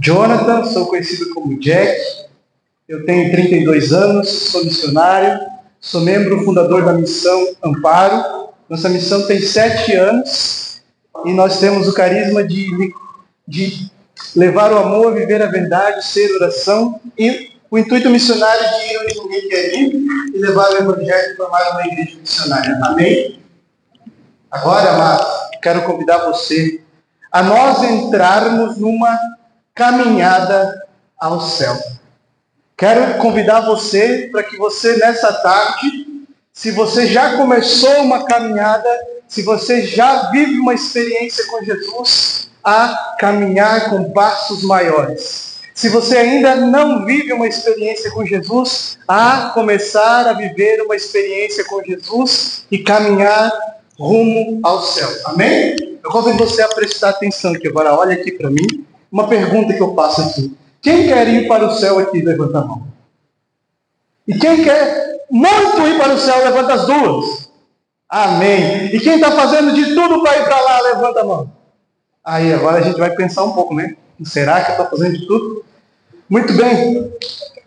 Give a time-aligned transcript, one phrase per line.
[0.00, 1.98] Jonathan, sou conhecido como Jack,
[2.86, 5.40] eu tenho 32 anos, sou missionário,
[5.80, 8.50] sou membro fundador da missão Amparo.
[8.68, 10.82] Nossa missão tem sete anos
[11.24, 12.92] e nós temos o carisma de,
[13.48, 13.90] de
[14.36, 19.20] levar o amor, viver a verdade, ser oração e o intuito missionário de ir onde
[19.20, 19.94] ninguém quer ir
[20.34, 22.78] e levar o evangelho e formar uma igreja missionária.
[22.84, 23.40] Amém?
[24.50, 25.26] Agora, amado,
[25.62, 26.80] quero convidar você
[27.32, 29.35] a nós entrarmos numa
[29.76, 30.88] caminhada
[31.20, 31.76] ao céu.
[32.76, 36.06] Quero convidar você para que você nessa tarde,
[36.52, 38.88] se você já começou uma caminhada,
[39.28, 45.56] se você já vive uma experiência com Jesus, a caminhar com passos maiores.
[45.74, 51.64] Se você ainda não vive uma experiência com Jesus, a começar a viver uma experiência
[51.66, 53.52] com Jesus e caminhar
[53.98, 55.08] rumo ao céu.
[55.26, 55.76] Amém?
[56.02, 57.94] Eu convido você a prestar atenção aqui agora.
[57.94, 58.86] Olha aqui para mim.
[59.10, 60.56] Uma pergunta que eu passo aqui.
[60.80, 62.20] Quem quer ir para o céu aqui?
[62.20, 62.86] Levanta a mão.
[64.26, 66.44] E quem quer muito ir para o céu?
[66.44, 67.50] Levanta as duas.
[68.08, 68.86] Amém.
[68.94, 70.80] E quem está fazendo de tudo para ir para lá?
[70.80, 71.52] Levanta a mão.
[72.24, 73.96] Aí agora a gente vai pensar um pouco, né?
[74.24, 75.64] Será que estou fazendo de tudo?
[76.28, 77.12] Muito bem.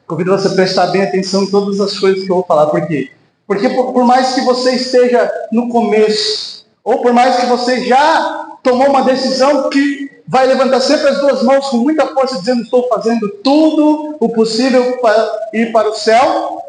[0.07, 2.67] Convido você a prestar bem atenção em todas as coisas que eu vou falar.
[2.67, 3.11] Por quê?
[3.47, 8.57] Porque por, por mais que você esteja no começo, ou por mais que você já
[8.61, 12.87] tomou uma decisão que vai levantar sempre as duas mãos com muita força, dizendo: Estou
[12.87, 16.61] fazendo tudo o possível para ir para o céu.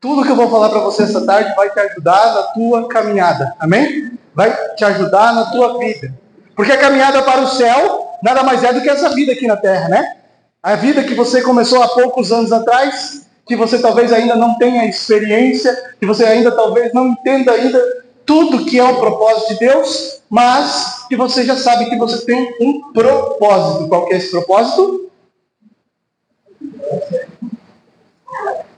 [0.00, 3.52] Tudo que eu vou falar para você essa tarde vai te ajudar na tua caminhada.
[3.58, 4.12] Amém?
[4.32, 6.14] Vai te ajudar na tua vida.
[6.54, 9.56] Porque a caminhada para o céu nada mais é do que essa vida aqui na
[9.56, 10.16] terra, né?
[10.62, 14.88] A vida que você começou há poucos anos atrás, que você talvez ainda não tenha
[14.88, 17.80] experiência, que você ainda talvez não entenda ainda
[18.28, 22.54] tudo que é o propósito de Deus, mas que você já sabe que você tem
[22.60, 23.88] um propósito.
[23.88, 25.10] Qual que é esse propósito?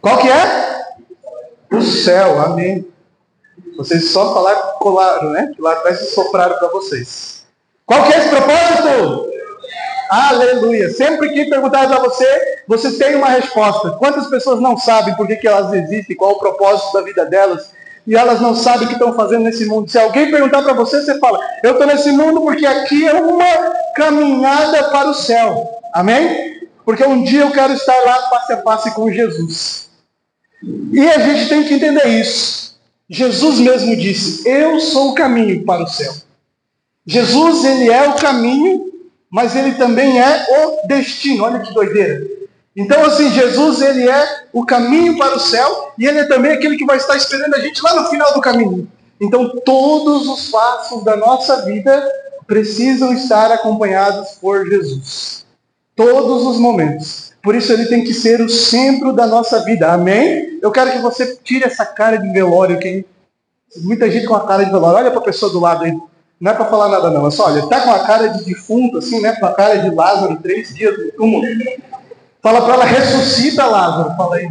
[0.00, 0.84] Qual que é?
[1.72, 2.86] O céu, amém.
[3.76, 5.50] Vocês só falaram, colaram, né?
[5.52, 7.44] Que lá atrás sopraram para vocês.
[7.84, 9.30] Qual que é esse propósito?
[10.10, 10.90] Aleluia.
[10.90, 13.90] Sempre que perguntar para você, você tem uma resposta.
[13.98, 17.72] Quantas pessoas não sabem por que, que elas existem, qual o propósito da vida delas,
[18.10, 19.88] e elas não sabem o que estão fazendo nesse mundo.
[19.88, 23.44] Se alguém perguntar para você, você fala: Eu estou nesse mundo porque aqui é uma
[23.94, 25.80] caminhada para o céu.
[25.94, 26.58] Amém?
[26.84, 29.88] Porque um dia eu quero estar lá face a face com Jesus.
[30.92, 32.80] E a gente tem que entender isso.
[33.08, 36.12] Jesus mesmo disse: Eu sou o caminho para o céu.
[37.06, 38.90] Jesus, ele é o caminho,
[39.30, 41.44] mas ele também é o destino.
[41.44, 42.26] Olha que doideira.
[42.80, 46.78] Então, assim, Jesus, ele é o caminho para o céu e ele é também aquele
[46.78, 48.88] que vai estar esperando a gente lá no final do caminho.
[49.20, 52.10] Então, todos os passos da nossa vida
[52.46, 55.44] precisam estar acompanhados por Jesus.
[55.94, 57.32] Todos os momentos.
[57.42, 59.92] Por isso, ele tem que ser o centro da nossa vida.
[59.92, 60.58] Amém?
[60.62, 62.78] Eu quero que você tire essa cara de velório.
[62.78, 63.04] Quem...
[63.82, 64.96] Muita gente com a cara de velório.
[64.96, 65.92] Olha para a pessoa do lado aí.
[66.40, 67.26] Não é para falar nada, não.
[67.26, 69.32] É só, olha, tá com a cara de defunto, assim, né?
[69.34, 71.44] Com a cara de Lázaro, três dias no túmulo.
[72.42, 74.16] Fala para ela, ressuscita Lázaro.
[74.16, 74.50] Fala aí.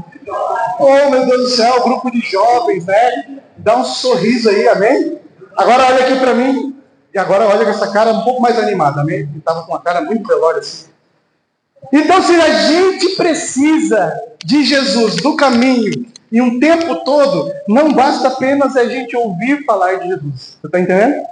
[0.80, 3.40] Oh, meu Deus do céu, grupo de jovens, né?
[3.58, 5.20] Dá um sorriso aí, amém?
[5.58, 6.76] Agora olha aqui para mim.
[7.14, 9.28] E agora olha com essa cara um pouco mais animada, amém?
[9.36, 10.88] Estava com uma cara muito velória assim.
[11.92, 14.14] Então, se a gente precisa
[14.46, 19.96] de Jesus, do caminho, e um tempo todo, não basta apenas a gente ouvir falar
[19.96, 20.58] de Jesus.
[20.62, 21.26] Você está entendendo?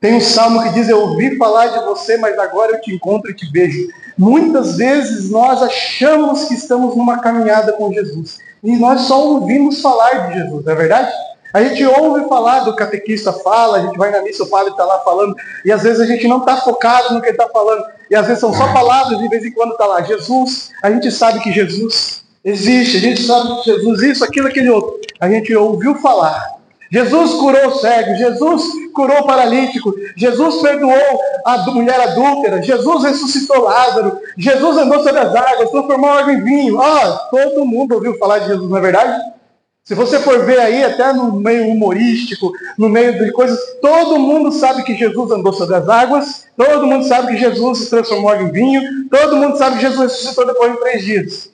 [0.00, 3.30] Tem um salmo que diz: Eu ouvi falar de você, mas agora eu te encontro
[3.30, 3.88] e te vejo.
[4.16, 8.38] Muitas vezes nós achamos que estamos numa caminhada com Jesus.
[8.62, 11.12] E nós só ouvimos falar de Jesus, não é verdade?
[11.52, 14.84] A gente ouve falar do catequista fala, a gente vai na missa, o padre está
[14.84, 17.84] lá falando, e às vezes a gente não está focado no que ele está falando,
[18.10, 21.10] e às vezes são só palavras, de vez em quando está lá, Jesus, a gente
[21.10, 25.00] sabe que Jesus existe, a gente sabe que Jesus isso, aquilo, aquele outro.
[25.20, 26.55] A gente ouviu falar,
[26.90, 28.62] Jesus curou cego, Jesus
[28.94, 35.70] curou paralítico, Jesus perdoou a mulher adúltera, Jesus ressuscitou Lázaro, Jesus andou sobre as águas,
[35.70, 36.80] transformou água em vinho.
[36.80, 39.36] Ah, todo mundo ouviu falar de Jesus, não é verdade?
[39.84, 44.50] Se você for ver aí, até no meio humorístico, no meio de coisas, todo mundo
[44.50, 48.50] sabe que Jesus andou sobre as águas, todo mundo sabe que Jesus se transformou em
[48.50, 51.50] vinho, todo mundo sabe que Jesus ressuscitou depois de três dias.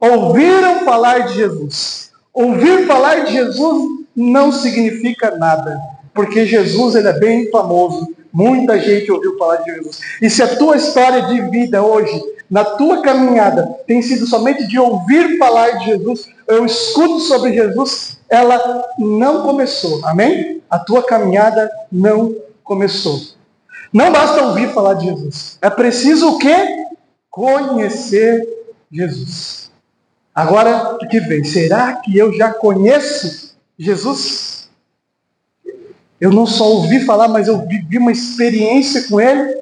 [0.00, 2.10] Ouviram falar de Jesus.
[2.34, 5.80] Ouvir falar de Jesus não significa nada,
[6.12, 8.12] porque Jesus ele é bem famoso.
[8.32, 10.00] Muita gente ouviu falar de Jesus.
[10.20, 12.20] E se a tua história de vida hoje,
[12.50, 18.18] na tua caminhada, tem sido somente de ouvir falar de Jesus, eu escuto sobre Jesus,
[18.28, 20.04] ela não começou.
[20.04, 20.60] Amém?
[20.68, 23.20] A tua caminhada não começou.
[23.92, 25.58] Não basta ouvir falar de Jesus.
[25.62, 26.84] É preciso o quê?
[27.30, 28.46] Conhecer
[28.90, 29.70] Jesus.
[30.34, 31.44] Agora, o que vem?
[31.44, 33.47] Será que eu já conheço
[33.78, 34.68] Jesus?
[36.20, 39.56] Eu não só ouvi falar, mas eu vivi uma experiência com Ele.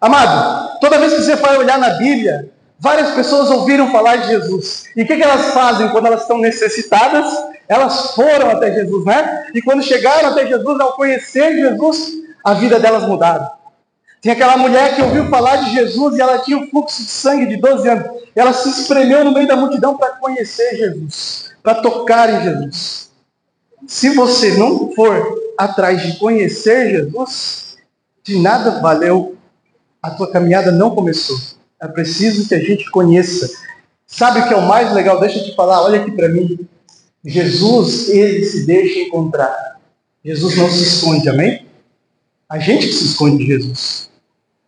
[0.00, 4.84] Amado, toda vez que você vai olhar na Bíblia, várias pessoas ouviram falar de Jesus.
[4.94, 7.26] E o que, elas fazem quando elas estão necessitadas?
[7.68, 9.48] Elas foram até Jesus, né?
[9.52, 12.12] E quando chegaram até Jesus, ao conhecer Jesus,
[12.44, 13.50] a vida delas mudaram.
[14.20, 17.46] Tem aquela mulher que ouviu falar de Jesus e ela tinha um fluxo de sangue
[17.46, 18.06] de 12 anos.
[18.34, 23.10] Ela se espremeu no meio da multidão para conhecer Jesus, para tocar em Jesus.
[23.86, 25.22] Se você não for
[25.56, 27.76] atrás de conhecer Jesus,
[28.24, 29.36] de nada valeu.
[30.02, 31.36] A tua caminhada não começou.
[31.80, 33.50] É preciso que a gente conheça.
[34.06, 35.20] Sabe o que é o mais legal?
[35.20, 36.58] Deixa eu te falar, olha aqui para mim.
[37.24, 39.76] Jesus, ele se deixa encontrar.
[40.24, 41.65] Jesus não se esconde, amém?
[42.48, 44.08] A gente que se esconde de Jesus.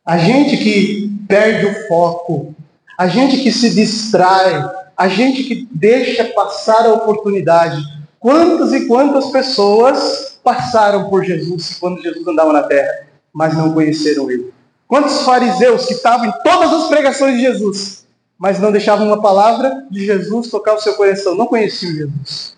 [0.05, 2.55] A gente que perde o foco.
[2.97, 4.69] A gente que se distrai.
[4.97, 7.81] A gente que deixa passar a oportunidade.
[8.19, 14.29] Quantas e quantas pessoas passaram por Jesus quando Jesus andava na terra, mas não conheceram
[14.29, 14.53] ele?
[14.89, 19.87] Quantos fariseus que estavam em todas as pregações de Jesus, mas não deixavam uma palavra
[19.89, 22.57] de Jesus tocar o seu coração, não conheciam Jesus.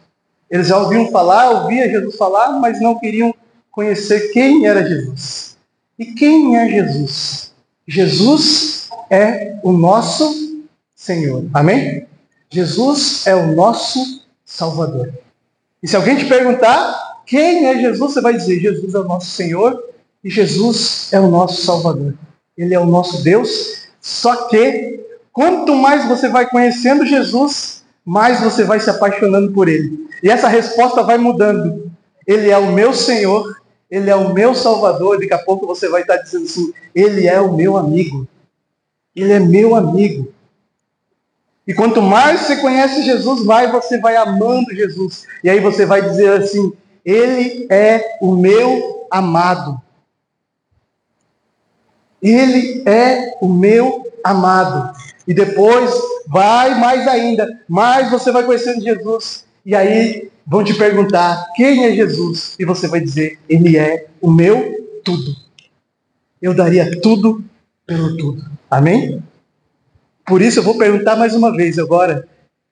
[0.50, 3.34] Eles já ouviam falar, ouviam Jesus falar, mas não queriam
[3.70, 5.56] conhecer quem era Jesus.
[5.99, 7.52] E quem é Jesus?
[7.87, 10.64] Jesus é o nosso
[10.94, 11.44] Senhor.
[11.52, 12.06] Amém?
[12.49, 15.12] Jesus é o nosso Salvador.
[15.82, 19.31] E se alguém te perguntar quem é Jesus, você vai dizer: Jesus é o nosso
[19.31, 19.82] Senhor
[20.22, 22.14] e Jesus é o nosso Salvador.
[22.56, 23.88] Ele é o nosso Deus.
[24.00, 25.00] Só que
[25.32, 30.08] quanto mais você vai conhecendo Jesus, mais você vai se apaixonando por ele.
[30.22, 31.90] E essa resposta vai mudando.
[32.26, 33.60] Ele é o meu Senhor,
[33.91, 35.19] ele é o meu Salvador.
[35.19, 38.27] Daqui a pouco você vai estar dizendo assim: Ele é o meu amigo.
[39.15, 40.33] Ele é meu amigo.
[41.67, 45.27] E quanto mais você conhece Jesus, mais você vai amando Jesus.
[45.43, 46.73] E aí você vai dizer assim:
[47.05, 49.81] Ele é o meu amado.
[52.23, 54.95] Ele é o meu amado.
[55.27, 55.93] E depois
[56.29, 59.45] vai mais ainda, mais você vai conhecendo Jesus.
[59.65, 62.55] E aí vão te perguntar quem é Jesus?
[62.59, 65.35] E você vai dizer: Ele é o meu tudo.
[66.41, 67.45] Eu daria tudo
[67.87, 68.45] pelo tudo.
[68.71, 69.23] Amém?
[70.25, 72.29] Por isso eu vou perguntar mais uma vez agora,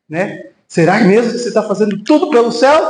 [0.09, 0.50] né?
[0.67, 2.81] Será mesmo que você está fazendo tudo pelo céu?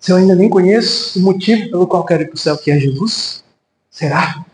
[0.00, 2.70] Se eu ainda nem conheço o motivo pelo qual quero ir para o céu, que
[2.70, 3.44] é Jesus?
[3.90, 4.44] Será?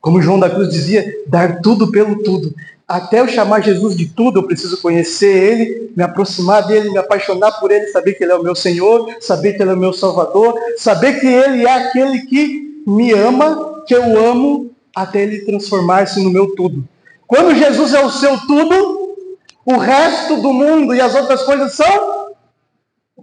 [0.00, 2.54] Como João da Cruz dizia, dar tudo pelo tudo.
[2.88, 7.52] Até eu chamar Jesus de tudo, eu preciso conhecer Ele, me aproximar dele, me apaixonar
[7.58, 9.92] por Ele, saber que Ele é o meu Senhor, saber que Ele é o meu
[9.92, 16.22] Salvador, saber que Ele é aquele que me ama, que eu amo, até Ele transformar-se
[16.22, 16.86] no meu tudo.
[17.26, 19.16] Quando Jesus é o seu tudo,
[19.64, 22.34] o resto do mundo e as outras coisas são.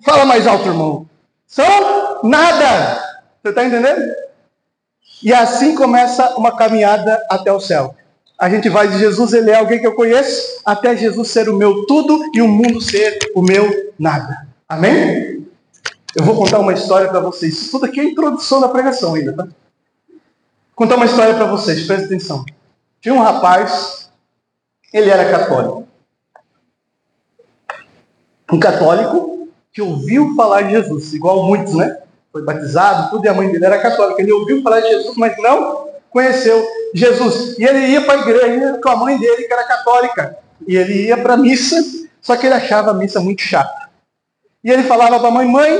[0.03, 1.07] Fala mais alto, irmão.
[1.47, 3.01] São nada.
[3.41, 4.13] Você está entendendo?
[5.23, 7.95] E assim começa uma caminhada até o céu.
[8.43, 11.55] A gente vai de Jesus, ele é alguém que eu conheço, até Jesus ser o
[11.55, 14.49] meu tudo e o mundo ser o meu nada.
[14.67, 15.47] Amém?
[16.13, 17.53] Eu vou contar uma história para vocês.
[17.53, 19.47] Isso tudo aqui é introdução da pregação ainda, tá?
[20.75, 22.43] Contar uma história para vocês, presta atenção.
[22.99, 24.11] Tinha um rapaz,
[24.91, 25.87] ele era católico.
[28.51, 31.97] Um católico que ouviu falar de Jesus, igual muitos, né?
[32.29, 34.21] foi batizado, tudo, e a mãe dele era católica.
[34.21, 35.82] Ele ouviu falar de Jesus, mas não
[36.13, 37.57] conheceu Jesus.
[37.57, 40.37] E ele ia para a igreja com a mãe dele, que era católica.
[40.65, 41.75] E ele ia para a missa,
[42.21, 43.89] só que ele achava a missa muito chata.
[44.63, 45.77] E ele falava para a mãe: Mãe,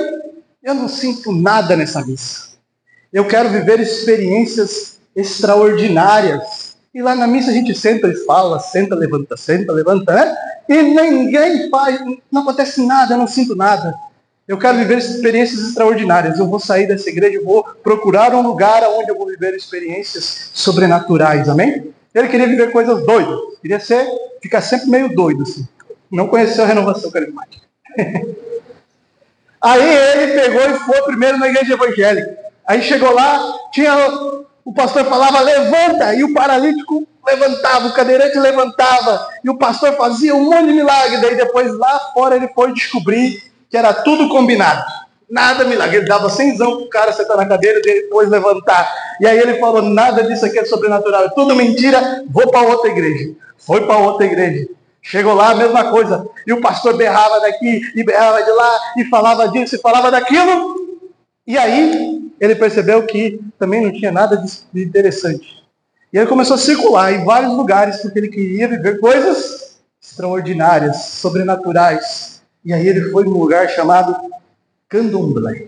[0.62, 2.54] eu não sinto nada nessa missa.
[3.14, 6.74] Eu quero viver experiências extraordinárias.
[6.94, 10.36] E lá na missa a gente senta e fala, senta, levanta, senta, levanta, né?
[10.68, 12.00] E ninguém faz,
[12.32, 13.94] não acontece nada, eu não sinto nada.
[14.46, 16.38] Eu quero viver experiências extraordinárias.
[16.38, 20.52] Eu vou sair dessa igreja, eu vou procurar um lugar onde eu vou viver experiências
[20.54, 21.48] sobrenaturais.
[21.48, 21.94] Amém?
[22.14, 23.40] Ele queria viver coisas doidas.
[23.62, 24.06] Queria ser,
[24.42, 25.66] ficar sempre meio doido assim.
[26.12, 27.66] Não conheceu a renovação carismática.
[29.62, 32.38] Aí ele pegou e foi primeiro na igreja evangélica.
[32.68, 33.96] Aí chegou lá, tinha
[34.66, 40.36] o pastor falava levanta e o paralítico levantava, o cadeirante levantava e o pastor fazia
[40.36, 41.22] um monte de milagre.
[41.22, 44.86] Daí depois lá fora ele foi descobrir que era tudo combinado.
[45.28, 45.98] Nada milagre.
[45.98, 48.88] Ele dava cenzão pro cara sentar na cadeira e depois levantar.
[49.20, 52.92] E aí ele falou: nada disso aqui é sobrenatural, é tudo mentira, vou para outra
[52.92, 53.34] igreja.
[53.58, 54.68] Foi para outra igreja.
[55.02, 56.24] Chegou lá, a mesma coisa.
[56.46, 61.00] E o pastor berrava daqui, e berrava de lá, e falava disso, e falava daquilo.
[61.48, 65.64] E aí ele percebeu que também não tinha nada de interessante.
[66.14, 72.33] E ele começou a circular em vários lugares porque ele queria viver coisas extraordinárias, sobrenaturais.
[72.64, 74.16] E aí ele foi num lugar chamado
[74.88, 75.68] Candomblé.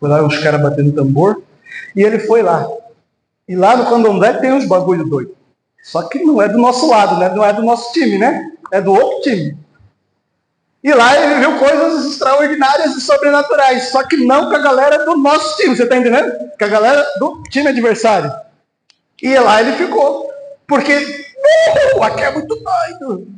[0.00, 1.42] Foi lá uns caras batendo tambor.
[1.94, 2.66] E ele foi lá.
[3.48, 5.36] E lá no Candomblé tem uns bagulho doido.
[5.82, 7.28] Só que não é do nosso lado, né?
[7.28, 8.50] Não é do nosso time, né?
[8.72, 9.56] É do outro time.
[10.82, 13.88] E lá ele viu coisas extraordinárias e sobrenaturais.
[13.90, 16.32] Só que não com a galera do nosso time, você está entendendo?
[16.58, 18.32] Com a galera do time adversário.
[19.22, 20.30] E lá ele ficou.
[20.66, 20.94] Porque,
[21.96, 23.28] uh, aqui é muito doido.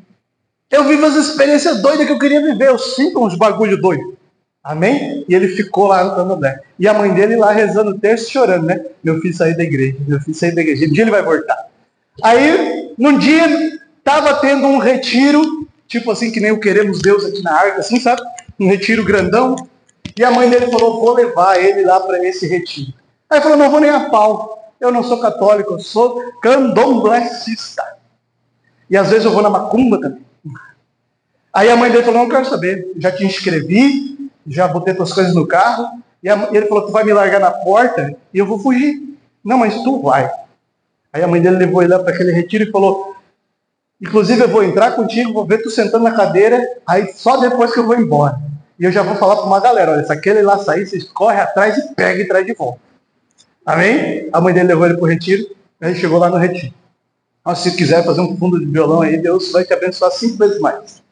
[0.71, 2.69] Eu vivo as experiências doidas que eu queria viver.
[2.69, 4.17] Eu sinto uns bagulho doido.
[4.67, 5.25] Amém?
[5.29, 6.61] E ele ficou lá no Candomblé.
[6.77, 8.85] E a mãe dele lá rezando o texto chorando, né?
[9.03, 10.87] Meu filho saiu da igreja, meu filho saiu da igreja.
[10.87, 11.57] Um dia ele vai voltar.
[12.21, 13.47] Aí, num dia,
[13.99, 18.01] estava tendo um retiro, tipo assim, que nem o Queremos Deus aqui na arca, assim,
[18.01, 18.21] sabe?
[18.59, 19.55] Um retiro grandão.
[20.19, 22.93] E a mãe dele falou, vou levar ele lá para esse retiro.
[23.31, 24.75] Aí falou, não vou nem a pau.
[24.81, 27.85] Eu não sou católico, eu sou candomblessista.
[28.91, 30.26] E às vezes eu vou na macumba também.
[31.57, 32.87] Aí a mãe dele falou, não quero saber.
[32.99, 35.89] Já te inscrevi, já botei tuas coisas no carro.
[36.23, 39.17] E ele falou, tu vai me largar na porta e eu vou fugir.
[39.43, 40.31] Não, mas tu vai.
[41.11, 43.17] Aí a mãe dele levou ele lá para aquele retiro e falou:
[44.03, 47.81] Inclusive, eu vou entrar contigo, vou ver tu sentando na cadeira, aí só depois que
[47.81, 48.39] eu vou embora.
[48.79, 51.41] E eu já vou falar para uma galera: olha, se aquele lá sair, vocês correm
[51.41, 52.81] atrás e pegam e traz de volta.
[53.65, 54.29] Amém?
[54.31, 55.47] A mãe dele levou ele para o retiro,
[55.81, 56.75] aí chegou lá no retiro.
[57.43, 60.61] Mas se quiser fazer um fundo de violão aí, Deus vai te abençoar cinco vezes
[60.61, 61.06] mais.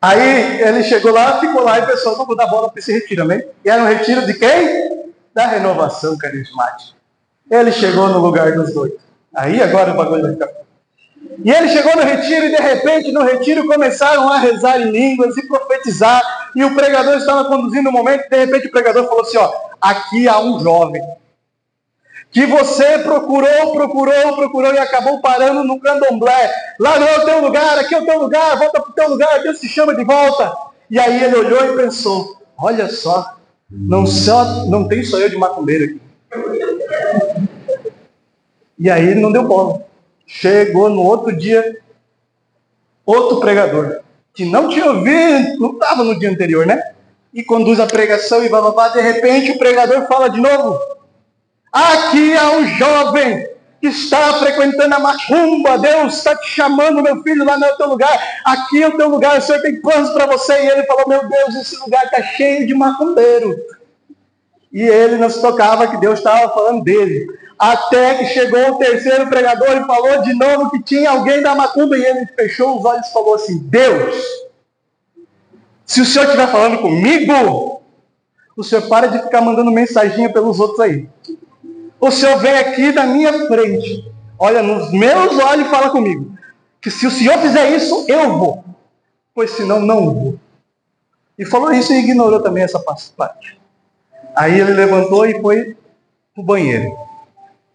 [0.00, 3.44] Aí ele chegou lá, ficou lá e pensou: vamos dar bola para esse retiro, amém?
[3.64, 5.12] E era um retiro de quem?
[5.34, 6.96] Da renovação carismática.
[7.50, 8.92] Ele chegou no lugar dos dois.
[9.34, 10.48] Aí agora o bagulho vai ficar.
[11.44, 15.36] E ele chegou no retiro e de repente no retiro começaram a rezar em línguas
[15.36, 16.22] e profetizar.
[16.54, 19.36] E o pregador estava conduzindo o um momento e de repente o pregador falou assim:
[19.38, 21.02] ó, aqui há um jovem
[22.30, 26.52] que você procurou, procurou, procurou e acabou parando no candomblé.
[26.78, 29.08] Lá não é o teu lugar, aqui é o teu lugar, volta para o teu
[29.08, 30.52] lugar, Deus te chama de volta.
[30.90, 33.36] E aí ele olhou e pensou: olha só,
[33.70, 36.00] não, só, não tem só eu de macumbeiro aqui.
[38.78, 39.84] E aí ele não deu bola.
[40.26, 41.78] Chegou no outro dia,
[43.04, 44.00] outro pregador,
[44.34, 46.92] que não tinha ouvido, não estava no dia anterior, né?
[47.32, 50.78] E conduz a pregação e bababá, de repente o pregador fala de novo.
[51.76, 53.46] Aqui há um jovem
[53.82, 58.18] que está frequentando a macumba, Deus está te chamando, meu filho, lá no teu lugar.
[58.46, 60.54] Aqui é o teu lugar, o Senhor tem planos para você.
[60.54, 63.54] E ele falou: Meu Deus, esse lugar está cheio de macumbeiro.
[64.72, 67.26] E ele nos tocava que Deus estava falando dele.
[67.58, 71.98] Até que chegou o terceiro pregador e falou de novo que tinha alguém da macumba
[71.98, 74.16] e ele fechou os olhos e falou assim: Deus,
[75.84, 77.82] se o senhor estiver falando comigo,
[78.56, 81.06] o senhor para de ficar mandando mensaginha pelos outros aí.
[82.00, 86.36] O senhor vem aqui da minha frente, olha nos meus olhos e fala comigo.
[86.80, 88.64] Que se o senhor fizer isso, eu vou.
[89.34, 90.38] Pois senão, não vou.
[91.38, 93.60] E falou isso e ignorou também essa parte.
[94.34, 95.76] Aí ele levantou e foi
[96.34, 96.96] para o banheiro.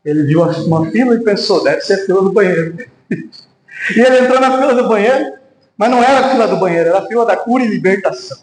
[0.04, 2.78] Ele viu uma fila e pensou, deve ser a fila do banheiro.
[3.10, 5.34] e ele entrou na fila do banheiro,
[5.78, 8.38] mas não era a fila do banheiro, era a fila da cura e libertação.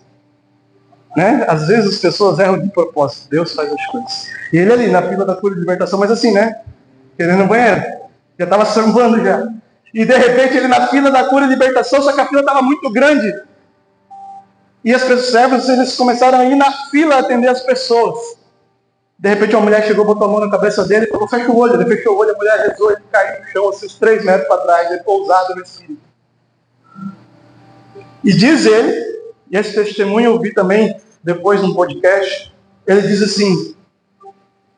[1.17, 1.45] Né?
[1.49, 4.29] Às vezes as pessoas erram de propósito, Deus faz as coisas.
[4.53, 6.61] E ele ali na fila da cura e libertação, mas assim, né?
[7.17, 7.83] Querendo no banheiro.
[8.39, 9.49] Já estava sambando já.
[9.93, 12.63] E de repente ele na fila da cura e libertação, só que a fila estava
[12.63, 13.35] muito grande.
[14.85, 18.39] E as pessoas, servos, eles começaram a ir na fila atender as pessoas.
[19.19, 21.57] De repente uma mulher chegou, botou a mão na cabeça dele e falou, fecha o
[21.57, 21.75] olho.
[21.75, 24.47] Ele fechou o olho, a mulher rezou, ele caiu no chão, assim, uns três metros
[24.47, 26.01] para trás, ele pousado no espírito.
[28.23, 29.18] E diz ele,
[29.51, 32.55] e esse testemunho eu vi também depois num podcast,
[32.87, 33.75] ele diz assim,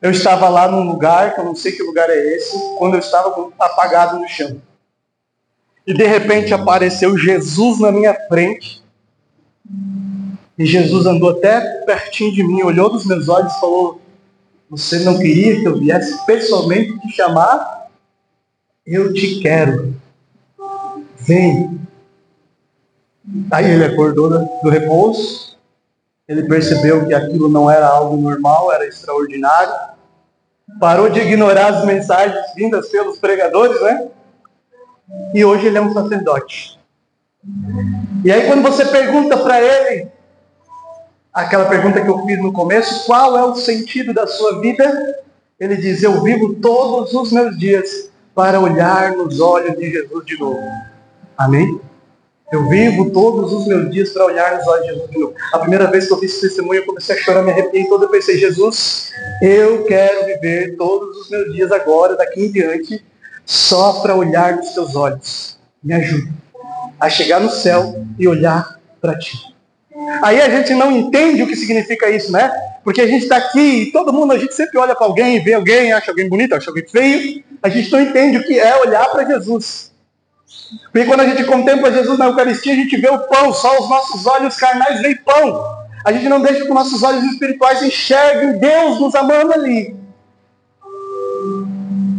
[0.01, 2.99] eu estava lá num lugar, que eu não sei que lugar é esse, quando eu
[2.99, 4.61] estava apagado no chão.
[5.85, 8.81] E de repente apareceu Jesus na minha frente.
[10.57, 14.01] E Jesus andou até pertinho de mim, olhou nos meus olhos e falou:
[14.69, 17.89] você não queria que eu viesse pessoalmente te chamar?
[18.85, 19.93] Eu te quero.
[21.17, 21.79] Vem.
[23.51, 25.57] Aí ele acordou do repouso.
[26.27, 29.73] Ele percebeu que aquilo não era algo normal, era extraordinário.
[30.79, 34.07] Parou de ignorar as mensagens vindas pelos pregadores, né?
[35.33, 36.79] E hoje ele é um sacerdote.
[38.23, 40.07] E aí quando você pergunta para ele,
[41.33, 44.85] aquela pergunta que eu fiz no começo, qual é o sentido da sua vida?
[45.59, 50.39] Ele diz: Eu vivo todos os meus dias para olhar nos olhos de Jesus de
[50.39, 50.59] novo.
[51.37, 51.81] Amém?
[52.51, 55.33] Eu vivo todos os meus dias para olhar nos olhos de Jesus.
[55.53, 58.03] A primeira vez que eu vi esse testemunho, eu comecei a chorar, me arrepiei todo.
[58.03, 59.09] Eu pensei, Jesus,
[59.41, 63.03] eu quero viver todos os meus dias agora, daqui em diante,
[63.45, 65.57] só para olhar nos teus olhos.
[65.81, 66.29] Me ajuda
[66.99, 69.37] a chegar no céu e olhar para ti.
[70.21, 72.51] Aí a gente não entende o que significa isso, né?
[72.83, 75.53] Porque a gente está aqui e todo mundo, a gente sempre olha para alguém, vê
[75.53, 77.43] alguém, acha alguém bonito, acha alguém feio.
[77.63, 79.90] A gente não entende o que é olhar para Jesus.
[80.91, 83.89] Porque quando a gente contempla Jesus na Eucaristia, a gente vê o pão, só os
[83.89, 85.81] nossos olhos carnais veem pão.
[86.05, 89.95] A gente não deixa que nossos olhos espirituais enxerguem Deus nos amando ali.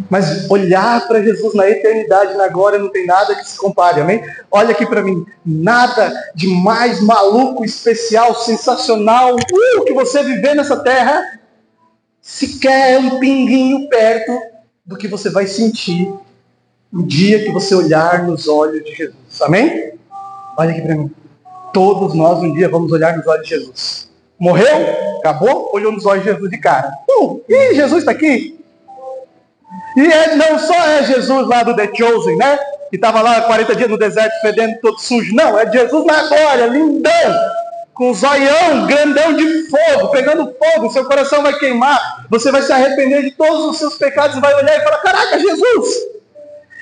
[0.09, 4.23] Mas olhar para Jesus na eternidade, na glória, não tem nada que se compare, amém?
[4.51, 10.77] Olha aqui para mim, nada de mais maluco, especial, sensacional, uh, que você viver nessa
[10.77, 11.41] terra,
[12.21, 14.39] sequer um pinguinho perto
[14.85, 16.13] do que você vai sentir
[16.93, 19.41] o dia que você olhar nos olhos de Jesus.
[19.41, 19.93] Amém?
[20.59, 21.11] Olha aqui para mim.
[21.73, 24.11] Todos nós um dia vamos olhar nos olhos de Jesus.
[24.39, 25.19] Morreu?
[25.19, 25.71] Acabou?
[25.73, 26.93] Olhou nos olhos de Jesus de cara.
[27.09, 28.59] Uh, e Jesus está aqui.
[29.97, 32.59] E é, não só é Jesus lá do The Chosen, né?
[32.91, 35.35] Que estava lá 40 dias no deserto fedendo todo sujo.
[35.35, 37.13] Não, é Jesus na glória, lindão.
[37.95, 42.73] Com o zoião grandão de fogo, pegando fogo, seu coração vai queimar, você vai se
[42.73, 45.87] arrepender de todos os seus pecados e vai olhar e falar: Caraca, Jesus,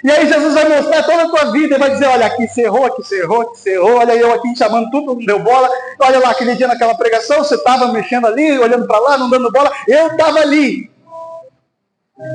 [0.03, 2.63] e aí Jesus vai mostrar toda a tua vida e vai dizer, olha, aqui você
[2.63, 5.69] errou, aqui você errou, aqui você errou, olha eu aqui chamando tudo, não deu bola.
[6.01, 9.51] Olha lá, aquele dia naquela pregação, você estava mexendo ali, olhando para lá, não dando
[9.53, 10.91] bola, eu estava ali.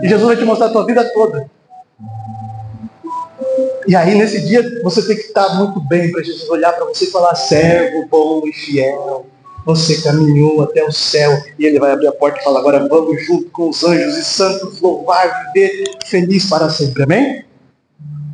[0.03, 1.49] E Jesus vai te mostrar a tua vida toda.
[3.87, 7.05] E aí nesse dia você tem que estar muito bem para Jesus olhar para você
[7.05, 9.25] e falar, servo bom e fiel.
[9.65, 13.25] Você caminhou até o céu e ele vai abrir a porta e falar, agora vamos
[13.25, 17.03] junto com os anjos e santos louvar, viver feliz para sempre.
[17.03, 17.43] Amém?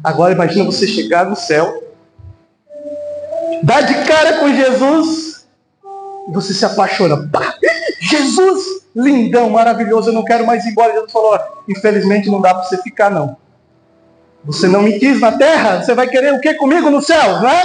[0.03, 1.83] Agora imagina você chegar no céu,
[3.63, 5.45] dar de cara com Jesus
[6.27, 7.29] e você se apaixona.
[7.31, 7.53] Pá,
[7.99, 8.63] Jesus,
[8.95, 10.93] lindão, maravilhoso, eu não quero mais ir embora.
[10.93, 13.37] Jesus falou, infelizmente não dá para você ficar não.
[14.43, 17.49] Você não me quis na terra, você vai querer o que comigo no céu, não
[17.49, 17.63] é?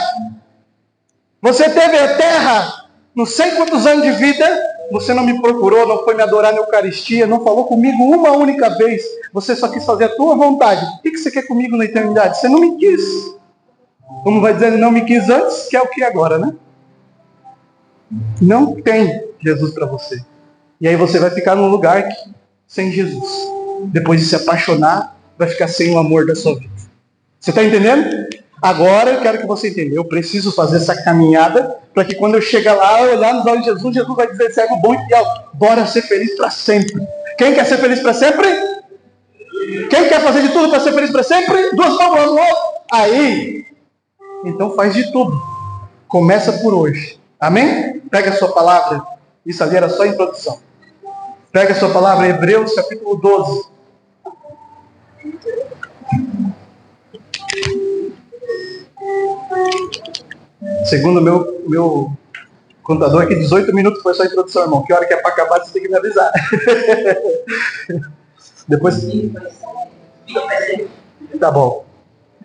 [1.41, 4.45] Você teve a terra, não sei quantos anos de vida,
[4.91, 8.71] você não me procurou, não foi me adorar na Eucaristia, não falou comigo uma única
[8.77, 9.03] vez.
[9.33, 10.85] Você só quis fazer a tua vontade.
[10.99, 12.39] O que você quer comigo na eternidade?
[12.39, 13.03] Você não me quis.
[14.23, 16.55] Como vai dizer, não me quis antes, que é o que agora, né?
[18.41, 20.21] Não tem Jesus para você.
[20.81, 22.31] E aí você vai ficar num lugar que,
[22.67, 23.29] sem Jesus.
[23.87, 26.75] Depois de se apaixonar, vai ficar sem o amor da sua vida.
[27.41, 28.26] Você está entendendo?
[28.61, 29.95] Agora eu quero que você entenda.
[29.95, 33.65] Eu preciso fazer essa caminhada para que quando eu chegar lá, eu olhar nos olhos
[33.65, 37.07] de Jesus, Jesus vai dizer, servo bom e fiel, bora ser feliz para sempre.
[37.39, 38.47] Quem quer ser feliz para sempre?
[39.91, 41.71] Quem quer fazer de tudo para ser feliz para sempre?
[41.75, 42.41] Duas mãos no.
[42.93, 43.65] Aí,
[44.45, 45.41] então faz de tudo.
[46.09, 47.19] Começa por hoje.
[47.39, 48.01] Amém?
[48.11, 49.03] Pega a sua palavra.
[49.45, 50.59] Isso ali era só introdução.
[51.53, 53.65] Pega a sua palavra, Hebreus capítulo 12.
[60.85, 62.13] Segundo o meu, meu
[62.83, 64.85] contador aqui, 18 minutos foi só a introdução, irmão.
[64.85, 66.31] Que hora que é para acabar, você tem que me avisar.
[68.69, 69.07] Depois.
[71.39, 71.85] Tá bom.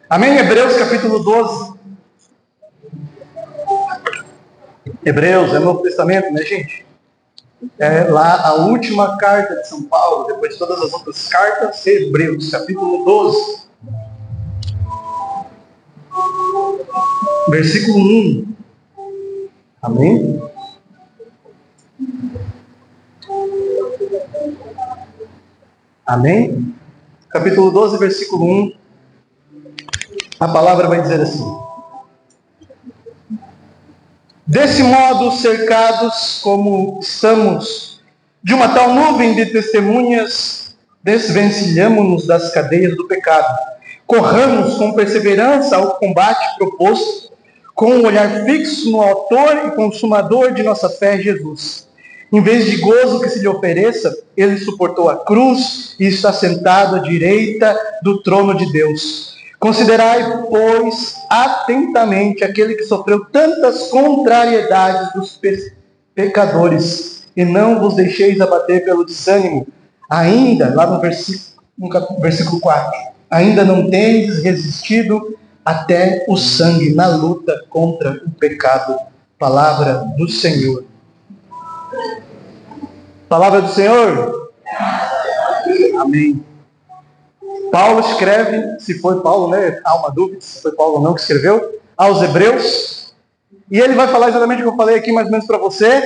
[0.10, 0.38] Amém?
[0.38, 1.74] Hebreus capítulo 12.
[5.06, 6.86] Hebreus é Novo Testamento, né, gente?
[7.78, 12.50] É lá a última carta de São Paulo, depois de todas as outras cartas, Hebreus,
[12.50, 13.61] capítulo 12.
[17.50, 18.56] Versículo 1.
[19.82, 20.42] Amém?
[26.06, 26.76] Amém?
[27.30, 28.74] Capítulo 12, versículo 1.
[30.40, 31.46] A palavra vai dizer assim:
[34.46, 38.02] Desse modo, cercados como estamos
[38.44, 43.71] de uma tal nuvem de testemunhas, desvencilhamos-nos das cadeias do pecado
[44.06, 47.32] corramos com perseverança ao combate proposto,
[47.74, 51.88] com um olhar fixo no autor e consumador de nossa fé, Jesus.
[52.32, 56.96] Em vez de gozo que se lhe ofereça, ele suportou a cruz e está sentado
[56.96, 59.36] à direita do trono de Deus.
[59.60, 65.40] Considerai, pois, atentamente aquele que sofreu tantas contrariedades dos
[66.16, 69.68] pecadores, e não vos deixeis abater pelo desânimo.
[70.10, 77.08] Ainda, lá no versículo, no versículo 4 ainda não tens resistido até o sangue na
[77.08, 78.98] luta contra o pecado.
[79.40, 80.84] Palavra do Senhor.
[83.30, 84.52] Palavra do Senhor.
[86.00, 86.44] Amém.
[87.72, 89.80] Paulo escreve, se foi Paulo, né?
[89.86, 93.16] Há uma dúvida se foi Paulo ou não que escreveu, aos Hebreus.
[93.70, 96.04] E ele vai falar exatamente o que eu falei aqui mais ou menos para você.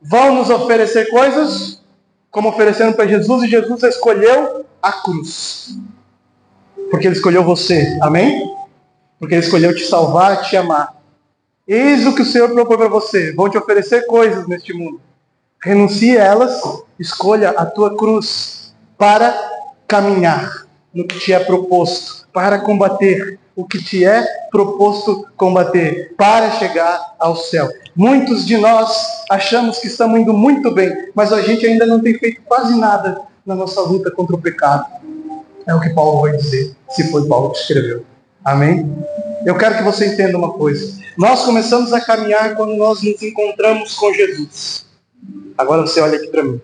[0.00, 1.82] Vão nos oferecer coisas,
[2.30, 5.76] como oferecendo para Jesus, e Jesus escolheu a cruz.
[6.90, 7.98] Porque ele escolheu você.
[8.02, 8.50] Amém?
[9.18, 10.94] Porque ele escolheu te salvar, te amar.
[11.66, 13.32] Eis o que o Senhor propõe para você.
[13.34, 15.00] Vão te oferecer coisas neste mundo.
[15.62, 16.62] Renuncie a elas,
[16.98, 19.34] escolha a tua cruz para
[19.86, 26.52] caminhar no que te é proposto, para combater o que te é proposto combater, para
[26.52, 27.68] chegar ao céu.
[27.94, 28.96] Muitos de nós
[29.28, 33.20] achamos que estamos indo muito bem, mas a gente ainda não tem feito quase nada
[33.44, 34.86] na nossa luta contra o pecado.
[35.68, 38.02] É o que Paulo vai dizer, se foi Paulo que escreveu.
[38.42, 38.90] Amém?
[39.44, 40.98] Eu quero que você entenda uma coisa.
[41.18, 44.86] Nós começamos a caminhar quando nós nos encontramos com Jesus.
[45.58, 46.58] Agora você olha aqui para mim.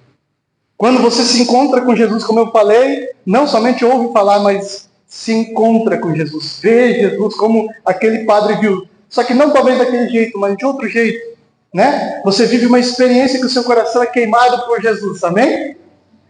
[0.78, 5.32] Quando você se encontra com Jesus, como eu falei, não somente ouve falar, mas se
[5.32, 8.88] encontra com Jesus, vê Jesus como aquele padre viu.
[9.08, 11.36] Só que não talvez daquele jeito, mas de outro jeito.
[11.74, 12.22] Né?
[12.24, 15.76] Você vive uma experiência que o seu coração é queimado por Jesus, amém?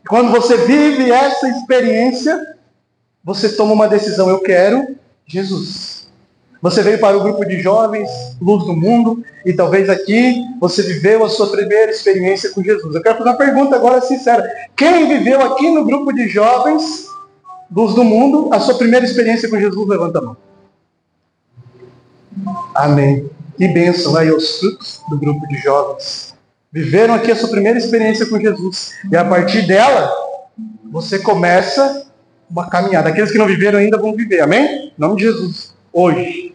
[0.09, 2.54] Quando você vive essa experiência,
[3.25, 6.05] você toma uma decisão, eu quero Jesus.
[6.61, 8.09] Você veio para o grupo de jovens,
[8.41, 12.95] luz do mundo, e talvez aqui você viveu a sua primeira experiência com Jesus.
[12.95, 14.43] Eu quero fazer uma pergunta agora sincera.
[14.75, 17.07] Quem viveu aqui no grupo de jovens,
[17.75, 19.89] luz do mundo, a sua primeira experiência com Jesus?
[19.89, 20.37] Levanta a mão.
[22.75, 23.31] Amém.
[23.57, 26.35] Que bênção aí os frutos do grupo de jovens.
[26.73, 28.93] Viveram aqui a sua primeira experiência com Jesus.
[29.11, 30.11] E a partir dela,
[30.91, 32.07] você começa
[32.51, 33.09] uma caminhada.
[33.09, 34.41] Aqueles que não viveram ainda vão viver.
[34.41, 34.93] Amém?
[34.97, 35.75] Em nome de Jesus.
[35.93, 36.55] Hoje.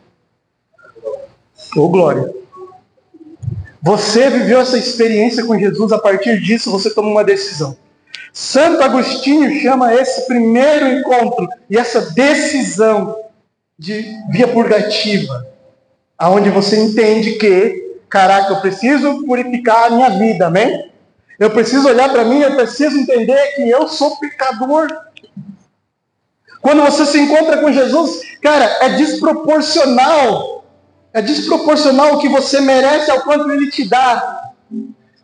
[1.76, 2.34] Ô oh, glória.
[3.82, 7.78] Você viveu essa experiência com Jesus, a partir disso você toma uma decisão.
[8.34, 13.16] Santo Agostinho chama esse primeiro encontro e essa decisão
[13.78, 15.48] de via purgativa,
[16.18, 20.90] aonde você entende que, caraca, eu preciso purificar a minha vida, amém?
[21.40, 24.90] Eu preciso olhar para mim, eu preciso entender que eu sou pecador.
[26.70, 30.60] Quando você se encontra com Jesus, cara, é desproporcional
[31.12, 34.52] é desproporcional o que você merece ao quanto ele te dá.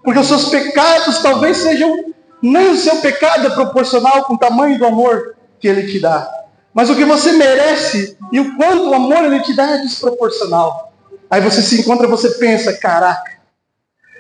[0.03, 2.05] Porque os seus pecados talvez sejam.
[2.41, 6.27] Nem o seu pecado é proporcional com o tamanho do amor que ele te dá.
[6.73, 10.91] Mas o que você merece e o quanto o amor ele te dá é desproporcional.
[11.29, 13.31] Aí você se encontra, você pensa, caraca.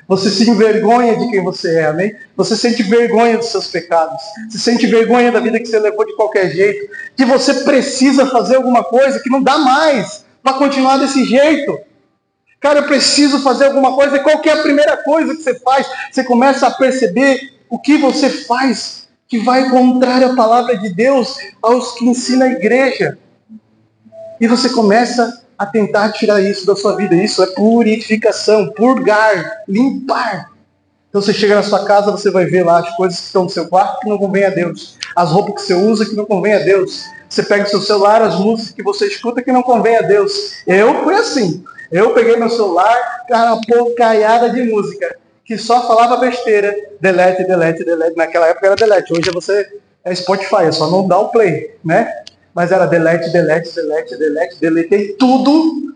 [0.07, 2.15] Você se envergonha de quem você é, amém?
[2.37, 4.21] Você sente vergonha dos seus pecados.
[4.49, 6.87] Você sente vergonha da vida que você levou de qualquer jeito.
[7.15, 11.79] Que você precisa fazer alguma coisa que não dá mais para continuar desse jeito.
[12.59, 14.19] Cara, eu preciso fazer alguma coisa.
[14.19, 15.87] Qual é a primeira coisa que você faz?
[16.11, 21.35] Você começa a perceber o que você faz que vai contrário à palavra de Deus,
[21.61, 23.17] aos que ensina a igreja.
[24.39, 27.15] E você começa a tentar tirar isso da sua vida.
[27.15, 30.51] Isso é purificação, purgar, limpar.
[31.09, 33.49] Então você chega na sua casa, você vai ver lá as coisas que estão no
[33.49, 34.97] seu quarto que não convém a Deus.
[35.15, 37.05] As roupas que você usa que não convém a Deus.
[37.29, 40.63] Você pega o seu celular, as músicas que você escuta que não convém a Deus.
[40.67, 41.63] Eu fui assim.
[41.91, 45.15] Eu peguei meu celular, cara, uma porcaiada de música,
[45.45, 46.75] que só falava besteira.
[46.99, 48.17] Delete, delete, delete.
[48.17, 49.13] Naquela época era delete.
[49.13, 49.65] Hoje você
[50.03, 52.11] é Spotify, é só não dar o play, né?
[52.55, 54.59] Mas era delete, delete, delete, delete.
[54.61, 55.93] Deletei tudo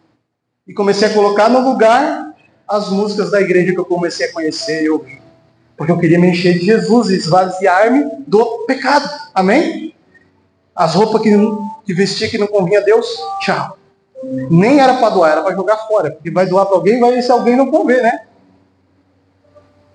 [0.68, 2.36] e comecei a colocar no lugar
[2.68, 5.22] as músicas da igreja que eu comecei a conhecer e ouvir.
[5.78, 9.10] Porque eu queria me encher de Jesus e esvaziar-me do pecado.
[9.34, 9.96] Amém?
[10.76, 11.32] As roupas que,
[11.86, 13.08] que vestia que não convinha a Deus,
[13.40, 13.78] tchau.
[14.52, 16.12] Nem era para doar, era para jogar fora.
[16.12, 18.26] Porque vai doar para alguém, vai ver se alguém não convém, né?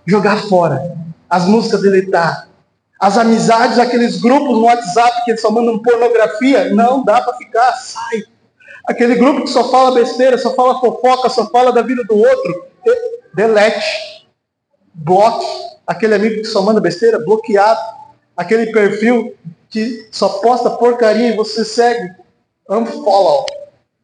[0.06, 0.96] Jogar fora.
[1.28, 2.48] As músicas deletar.
[3.04, 8.22] As amizades, aqueles grupos no WhatsApp que só mandam pornografia, não dá para ficar, sai.
[8.86, 12.66] Aquele grupo que só fala besteira, só fala fofoca, só fala da vida do outro,
[13.34, 14.26] delete,
[14.94, 15.44] bloque.
[15.86, 17.78] Aquele amigo que só manda besteira, bloqueado.
[18.34, 19.34] Aquele perfil
[19.68, 22.10] que só posta porcaria e você segue,
[22.70, 23.44] unfollow,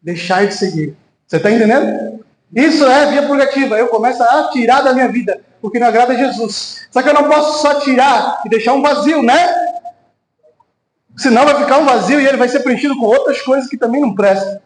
[0.03, 0.95] deixar de seguir.
[1.27, 2.20] Você está entendendo?
[2.55, 3.79] Isso é via purgativa.
[3.79, 6.87] Eu começo a tirar da minha vida o que não agrada a Jesus.
[6.91, 9.55] Só que eu não posso só tirar e deixar um vazio, né?
[11.17, 14.01] Senão vai ficar um vazio e ele vai ser preenchido com outras coisas que também
[14.01, 14.61] não prestam.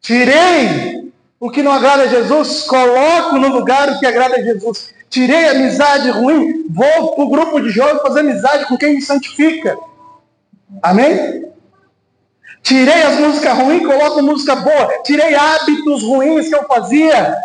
[0.00, 4.94] Tirei o que não agrada a Jesus, coloco no lugar o que agrada a Jesus.
[5.10, 9.02] Tirei a amizade ruim, vou para o grupo de jovens fazer amizade com quem me
[9.02, 9.76] santifica.
[10.82, 11.44] Amém?
[12.64, 15.02] Tirei as músicas ruins, coloco música boa.
[15.04, 17.36] Tirei hábitos ruins que eu fazia.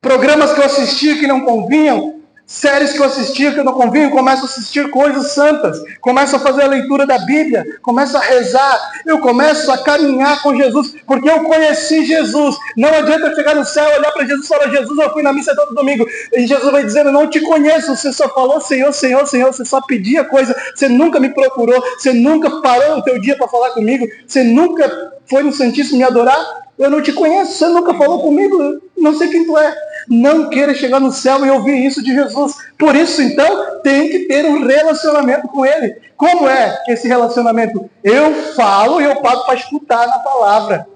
[0.00, 2.22] Programas que eu assistia que não convinham.
[2.46, 6.38] Séries que eu assistia, que eu não convinho, começo a assistir coisas santas, começo a
[6.38, 11.28] fazer a leitura da Bíblia, começo a rezar, eu começo a caminhar com Jesus, porque
[11.28, 12.56] eu conheci Jesus.
[12.76, 15.54] Não adianta chegar no céu, olhar para Jesus e falar, Jesus, eu fui na missa
[15.56, 16.06] todo domingo.
[16.32, 19.64] E Jesus vai dizer, eu não te conheço, você só falou Senhor, Senhor, Senhor, você
[19.64, 23.70] só pedia coisa, você nunca me procurou, você nunca parou o teu dia para falar
[23.70, 26.64] comigo, você nunca foi no Santíssimo me adorar.
[26.76, 29.74] Eu não te conheço, você nunca falou comigo, não sei quem tu é
[30.08, 32.54] não queira chegar no céu e ouvir isso de Jesus.
[32.78, 35.96] Por isso, então, tem que ter um relacionamento com Ele.
[36.16, 37.90] Como é esse relacionamento?
[38.02, 40.86] Eu falo e eu paro para escutar na palavra.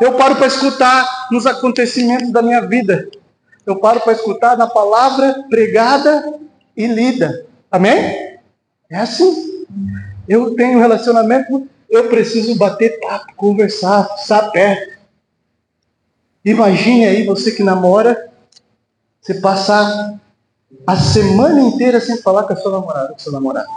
[0.00, 3.08] Eu paro para escutar nos acontecimentos da minha vida.
[3.66, 6.40] Eu paro para escutar na palavra pregada
[6.76, 7.46] e lida.
[7.70, 8.38] Amém?
[8.90, 9.66] É assim.
[10.26, 14.99] Eu tenho um relacionamento, eu preciso bater papo, conversar, estar perto.
[16.44, 18.30] Imagine aí você que namora,
[19.20, 20.18] você passar
[20.86, 23.68] a semana inteira sem falar com a sua namorada, com seu namorado.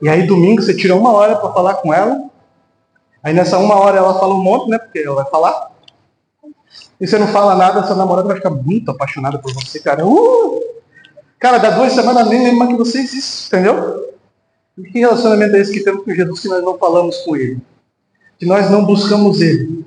[0.00, 2.28] E aí domingo você tira uma hora para falar com ela.
[3.22, 4.78] Aí nessa uma hora ela fala um monte, né?
[4.78, 5.72] Porque ela vai falar.
[7.00, 10.06] E você não fala nada, sua namorada vai ficar muito apaixonada por você, cara.
[10.06, 10.60] Uh!
[11.38, 14.12] Cara, dá duas semanas nem lembra que você existe, entendeu?
[14.76, 17.60] E que relacionamento é esse que temos com Jesus que nós não falamos com Ele?
[18.38, 19.84] Que nós não buscamos Ele?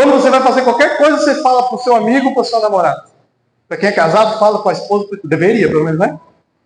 [0.00, 2.58] Quando você vai fazer qualquer coisa, você fala para o seu amigo, para o seu
[2.58, 3.02] namorado.
[3.68, 6.18] Para quem é casado, fala com a esposa, deveria, pelo menos, né?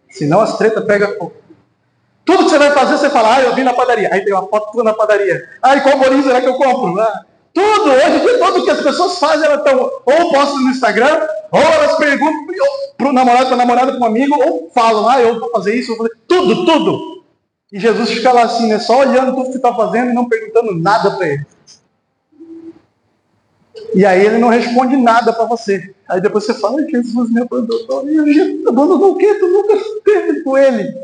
[0.09, 1.33] Senão as tretas pegam
[2.25, 4.09] Tudo que você vai fazer, você fala, ah, eu vim na padaria.
[4.12, 5.42] Aí tem uma foto tua na padaria.
[5.61, 7.01] Ah, e qual bolinho será que eu compro?
[7.01, 10.70] Ah, tudo, hoje em dia, tudo que as pessoas fazem, elas estão ou postam no
[10.70, 12.55] Instagram, ou elas perguntam
[12.97, 15.75] para o namorado, para a namorada, para um amigo, ou falam, ah, eu vou fazer
[15.75, 16.20] isso, vou fazer.
[16.29, 17.25] Tudo, tudo.
[17.73, 18.79] E Jesus fica lá assim, né?
[18.79, 21.44] Só olhando tudo que está fazendo e não perguntando nada para ele.
[23.95, 25.95] E aí ele não responde nada para você.
[26.09, 28.09] Aí depois você fala, Jesus me abandonou.
[28.09, 29.35] E abandonou o quê?
[29.35, 30.95] Tu nunca esteve com ele.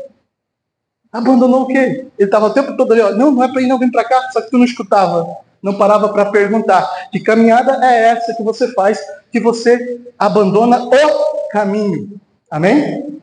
[1.11, 2.07] Abandonou o quê?
[2.17, 4.05] Ele estava o tempo todo ali, ó, não, não é para ir, não, vem para
[4.05, 5.27] cá, só que tu não escutava.
[5.61, 7.09] Não parava para perguntar.
[7.11, 8.99] Que caminhada é essa que você faz,
[9.31, 12.19] que você abandona o caminho?
[12.49, 13.21] Amém?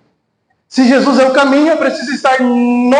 [0.69, 2.97] Se Jesus é o caminho, eu preciso estar no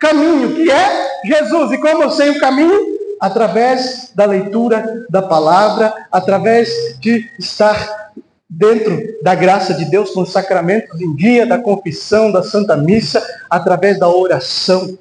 [0.00, 1.72] caminho, que é Jesus.
[1.72, 6.68] E como eu sei o caminho, através da leitura da palavra, através
[7.00, 8.12] de estar
[8.48, 13.22] dentro da graça de Deus com os sacramentos em dia, da confissão, da Santa Missa,
[13.50, 14.98] através da oração,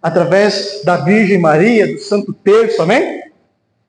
[0.00, 3.22] através da Virgem Maria, do Santo Terço, amém?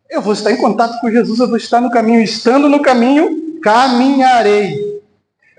[0.09, 2.21] Eu vou estar em contato com Jesus, eu vou estar no caminho.
[2.21, 5.01] Estando no caminho, caminharei.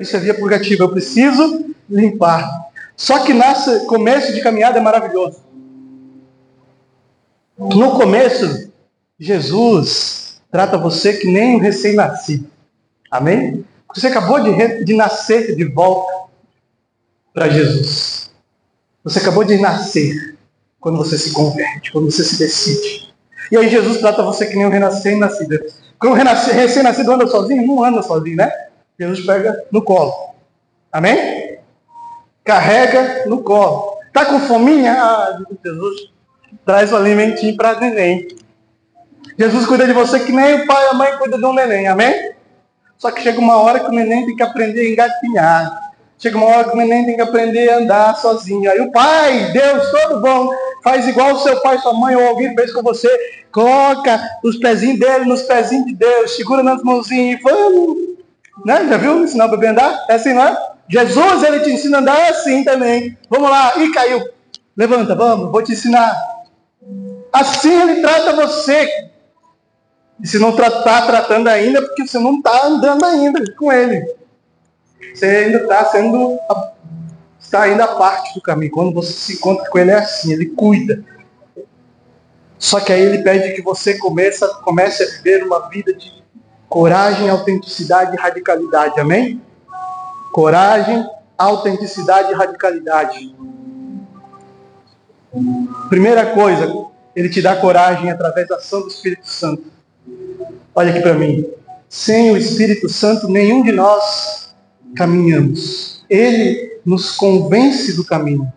[0.01, 2.49] Isso é via purgativa, eu preciso limpar.
[2.97, 5.48] Só que nesse começo de caminhada é maravilhoso.
[7.59, 8.73] No começo,
[9.19, 12.49] Jesus trata você que nem um recém-nascido.
[13.11, 13.65] Amém?
[13.93, 16.13] Você acabou de, de nascer de volta
[17.35, 18.31] para Jesus.
[19.03, 20.37] Você acabou de nascer
[20.79, 23.13] quando você se converte, quando você se decide.
[23.51, 25.59] E aí Jesus trata você que nem um recém-nascido.
[25.99, 28.53] Quando um recém-nascido anda sozinho, não anda sozinho, né?
[29.01, 30.13] Jesus pega no colo.
[30.93, 31.59] Amém?
[32.45, 33.99] Carrega no colo.
[34.13, 34.93] Tá com fominha?
[34.93, 36.18] Ah, Jesus
[36.65, 38.29] traz o alimentinho para neném.
[39.39, 41.87] Jesus cuida de você que nem o pai e a mãe cuidam de um neném,
[41.87, 42.33] amém?
[42.97, 45.89] Só que chega uma hora que o neném tem que aprender a engatinhar.
[46.19, 48.69] Chega uma hora que o neném tem que aprender a andar sozinho.
[48.69, 50.51] Aí o pai, Deus, todo bom,
[50.83, 53.09] faz igual o seu pai, sua mãe ou alguém fez com você.
[53.53, 57.99] Coloca os pezinhos dele nos pezinhos de Deus, segura nas mãozinhas e vamos.
[58.67, 58.89] Né?
[58.89, 60.07] Já viu ensinar o bebê a andar?
[60.09, 60.57] É assim, não é?
[60.89, 63.17] Jesus, ele te ensina a andar assim também.
[63.31, 63.75] Vamos lá.
[63.77, 64.21] Ih, caiu.
[64.77, 66.17] Levanta, vamos, vou te ensinar.
[67.33, 69.09] Assim ele trata você.
[70.21, 74.05] E se não está tratando ainda, porque você não está andando ainda com ele.
[75.15, 76.39] Você ainda está sendo.
[77.41, 78.73] está ainda a parte do caminho.
[78.73, 81.05] Quando você se encontra com ele é assim, ele cuida.
[82.59, 86.13] Só que aí ele pede que você comece, comece a viver uma vida de
[86.69, 88.99] coragem, autenticidade e radicalidade.
[88.99, 89.41] Amém?
[90.33, 93.37] Coragem, autenticidade e radicalidade.
[95.89, 99.65] Primeira coisa, ele te dá coragem através da ação do Espírito Santo.
[100.73, 101.45] Olha aqui para mim.
[101.89, 104.55] Sem o Espírito Santo, nenhum de nós
[104.95, 106.05] caminhamos.
[106.09, 108.53] Ele nos convence do caminho.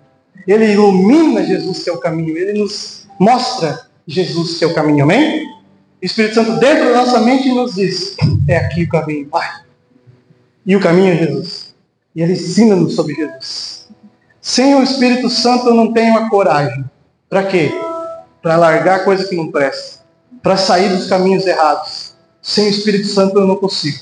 [0.48, 2.38] Ele ilumina Jesus que é o caminho.
[2.38, 5.06] Ele nos mostra Jesus que é o caminho.
[5.06, 5.44] Amém?
[6.00, 8.16] O Espírito Santo dentro da nossa mente nos diz:
[8.48, 9.50] é aqui o caminho, Pai.
[10.64, 11.74] E o caminho é Jesus.
[12.16, 13.90] E ele ensina-nos sobre Jesus.
[14.40, 16.86] Sem o Espírito Santo eu não tenho a coragem.
[17.28, 17.72] Para quê?
[18.42, 20.00] Para largar coisa que não presta,
[20.42, 22.16] para sair dos caminhos errados.
[22.42, 24.00] Sem o Espírito Santo eu não consigo.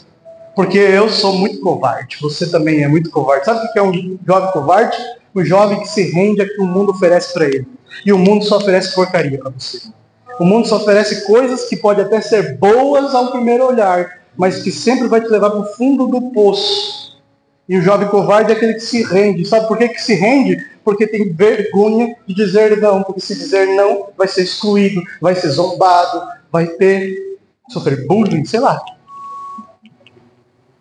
[0.56, 3.45] Porque eu sou muito covarde, você também é muito covarde.
[3.45, 4.97] Sabe o que é um jovem covarde?
[5.34, 7.67] O jovem que se rende a que o mundo oferece para ele.
[8.06, 9.82] E o mundo só oferece porcaria para você.
[10.39, 14.71] O mundo só oferece coisas que podem até ser boas ao primeiro olhar, mas que
[14.71, 17.19] sempre vai te levar para o fundo do poço.
[17.67, 19.45] E o jovem covarde é aquele que se rende.
[19.45, 20.58] Sabe por que, que se rende?
[20.89, 23.04] Porque tem vergonha de dizer não.
[23.04, 27.38] Porque se dizer não, vai ser excluído, vai ser zombado, vai ter
[27.69, 28.82] sofrer bullying, sei lá.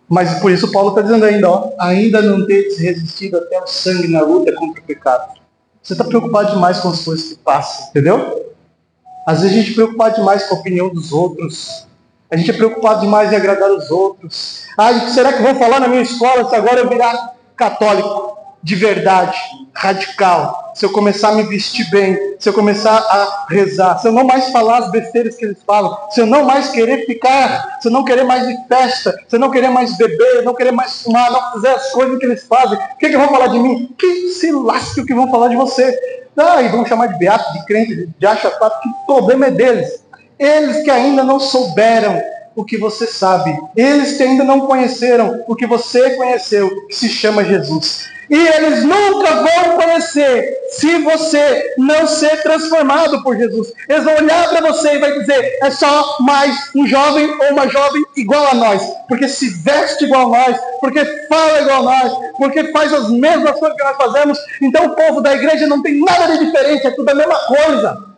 [0.08, 4.08] Mas por isso Paulo está dizendo ainda, ó, ainda não ter resistido até o sangue
[4.08, 5.38] na luta contra o pecado.
[5.82, 8.54] Você está preocupado demais com as coisas que passam, entendeu?
[9.26, 11.86] Às vezes a gente é preocupado demais com a opinião dos outros.
[12.30, 14.64] A gente é preocupado demais em agradar os outros.
[14.78, 18.38] Ah, será que vão falar na minha escola se agora eu virar católico?
[18.62, 19.38] De verdade,
[19.74, 24.12] radical, se eu começar a me vestir bem, se eu começar a rezar, se eu
[24.12, 27.88] não mais falar as besteiras que eles falam, se eu não mais querer ficar, se
[27.88, 31.02] eu não querer mais ir festa, se eu não querer mais beber, não querer mais
[31.02, 33.94] fumar, não fazer as coisas que eles fazem, o que, que vão falar de mim?
[33.98, 35.96] Que se lasque o que vão falar de você.
[36.36, 40.04] Ah, e vão chamar de beato, de crente, de achatado, que problema é deles.
[40.38, 42.20] Eles que ainda não souberam
[42.54, 43.56] o que você sabe.
[43.76, 48.17] Eles que ainda não conheceram o que você conheceu, que se chama Jesus.
[48.30, 53.72] E eles nunca vão conhecer se você não ser transformado por Jesus.
[53.88, 57.68] Eles vão olhar para você e vai dizer, é só mais um jovem ou uma
[57.68, 58.82] jovem igual a nós.
[59.08, 63.58] Porque se veste igual a nós, porque fala igual a nós, porque faz as mesmas
[63.58, 64.38] coisas que nós fazemos.
[64.60, 68.08] Então o povo da igreja não tem nada de diferente, é tudo a mesma coisa.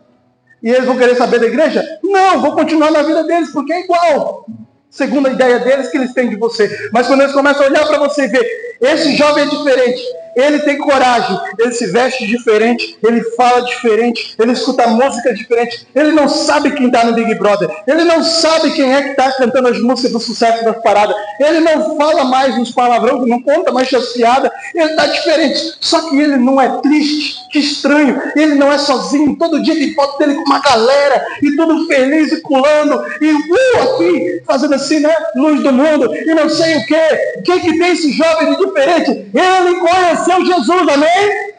[0.61, 1.83] E eles vão querer saber da igreja?
[2.03, 4.45] Não, vou continuar na vida deles, porque é igual
[4.91, 6.89] segundo a ideia deles que eles têm de você.
[6.91, 10.01] Mas quando eles começam a olhar para você e ver, esse jovem é diferente,
[10.35, 16.11] ele tem coragem, ele se veste diferente, ele fala diferente, ele escuta música diferente, ele
[16.11, 19.67] não sabe quem está no Big Brother, ele não sabe quem é que está cantando
[19.67, 23.93] as músicas do sucesso das paradas, ele não fala mais nos palavrões, não conta mais
[23.93, 25.75] as piadas, ele está diferente.
[25.79, 29.93] Só que ele não é triste, que estranho, ele não é sozinho, todo dia tem
[29.93, 34.99] foto dele com uma galera, e tudo feliz e pulando, e uh, aqui, fazendo assim,
[34.99, 35.13] né?
[35.35, 37.39] Luz do mundo, e não sei o que.
[37.39, 39.31] O que, que tem esse jovem de diferente?
[39.33, 41.51] Ele conheceu Jesus, amém?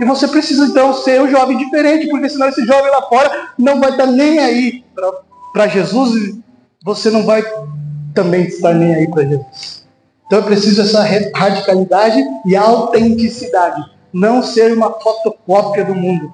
[0.00, 3.80] E você precisa então ser um jovem diferente, porque senão esse jovem lá fora não
[3.80, 4.84] vai estar nem aí
[5.52, 6.40] para Jesus e
[6.84, 7.42] você não vai
[8.14, 9.86] também estar nem aí para Jesus.
[10.26, 11.02] Então é preciso essa
[11.34, 13.82] radicalidade e autenticidade.
[14.12, 16.32] Não ser uma fotocópia do mundo.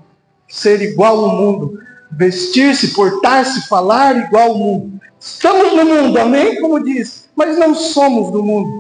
[0.49, 1.79] Ser igual ao mundo.
[2.13, 5.01] Vestir-se, portar-se, falar igual ao mundo.
[5.19, 6.61] Estamos no mundo, amém?
[6.61, 7.29] Como diz.
[7.35, 8.71] Mas não somos do mundo.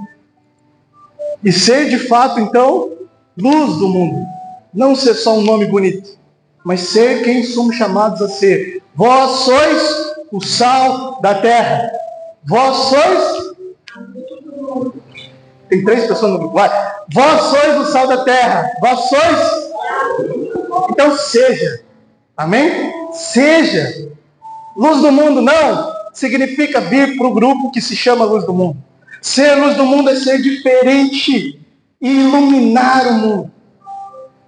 [1.42, 2.92] E ser de fato, então,
[3.36, 4.26] luz do mundo.
[4.72, 6.18] Não ser só um nome bonito,
[6.64, 8.82] mas ser quem somos chamados a ser.
[8.94, 11.92] Vós sois o sal da terra.
[12.46, 13.54] Vós sois.
[15.68, 16.58] Tem três pessoas no grupo.
[17.12, 18.70] Vós sois o sal da terra.
[18.80, 19.72] Vós sois.
[20.90, 21.83] Então seja.
[22.36, 23.12] Amém?
[23.12, 24.10] Seja.
[24.76, 28.76] Luz do mundo não significa vir para o grupo que se chama Luz do Mundo.
[29.20, 31.58] Ser luz do mundo é ser diferente
[32.00, 33.50] e iluminar o mundo.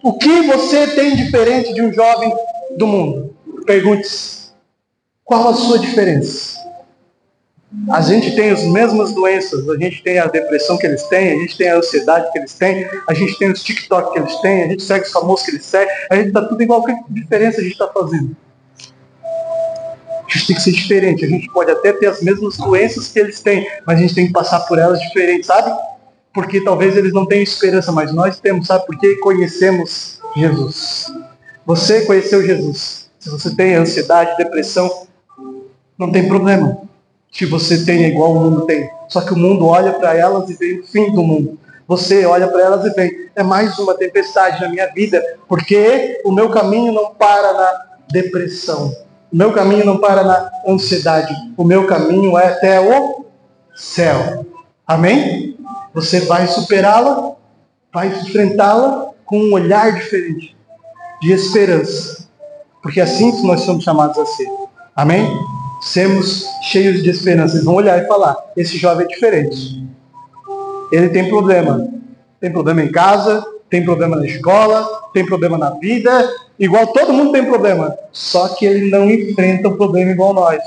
[0.02, 2.32] O que você tem diferente de um jovem
[2.76, 3.34] do mundo?
[3.64, 4.50] Pergunte-se.
[5.24, 6.58] Qual a sua diferença?
[7.90, 11.38] A gente tem as mesmas doenças, a gente tem a depressão que eles têm, a
[11.40, 14.62] gente tem a ansiedade que eles têm, a gente tem os TikTok que eles têm,
[14.62, 16.84] a gente segue os famosos que eles seguem, a gente está tudo igual.
[16.84, 18.36] Que diferença a gente está fazendo?
[18.80, 21.24] A gente tem que ser diferente.
[21.24, 24.26] A gente pode até ter as mesmas doenças que eles têm, mas a gente tem
[24.26, 25.70] que passar por elas diferentes, sabe?
[26.32, 28.86] Porque talvez eles não tenham esperança, mas nós temos, sabe?
[28.86, 31.12] Porque conhecemos Jesus.
[31.64, 33.10] Você conheceu Jesus.
[33.18, 35.06] Se você tem ansiedade, depressão,
[35.98, 36.85] não tem problema.
[37.32, 38.88] Se você tem é igual o mundo tem.
[39.08, 41.58] Só que o mundo olha para elas e vê o fim do mundo.
[41.86, 46.32] Você olha para elas e vê, é mais uma tempestade na minha vida, porque o
[46.32, 48.92] meu caminho não para na depressão
[49.32, 51.34] o meu caminho não para na ansiedade.
[51.56, 53.26] O meu caminho é até o
[53.74, 54.46] céu.
[54.86, 55.58] Amém?
[55.92, 57.32] Você vai superá-la,
[57.92, 60.56] vai enfrentá-la com um olhar diferente,
[61.20, 62.28] de esperança.
[62.82, 64.48] Porque é assim que nós somos chamados a ser.
[64.94, 65.28] Amém?
[65.80, 67.54] Sermos cheios de esperança.
[67.54, 69.84] Eles vão olhar e falar: esse jovem é diferente.
[70.92, 71.88] Ele tem problema.
[72.40, 77.32] Tem problema em casa, tem problema na escola, tem problema na vida, igual todo mundo
[77.32, 77.96] tem problema.
[78.12, 80.62] Só que ele não enfrenta o problema igual nós.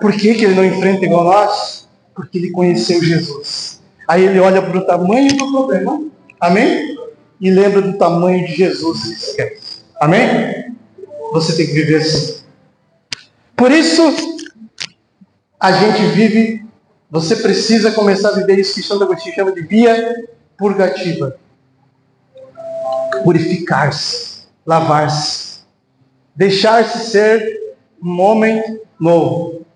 [0.00, 1.88] Por que, que ele não enfrenta igual nós?
[2.14, 3.80] Porque ele conheceu Jesus.
[4.08, 6.02] Aí ele olha para o tamanho do problema,
[6.40, 6.96] amém?
[7.40, 9.82] E lembra do tamanho de Jesus e esquece.
[10.00, 10.74] Amém?
[11.32, 12.37] Você tem que viver assim.
[13.58, 14.00] Por isso,
[15.58, 16.64] a gente vive,
[17.10, 21.36] você precisa começar a viver isso que Santo Agostinho chama de via purgativa.
[23.24, 25.62] Purificar-se, lavar-se,
[26.36, 29.66] deixar-se ser um homem novo.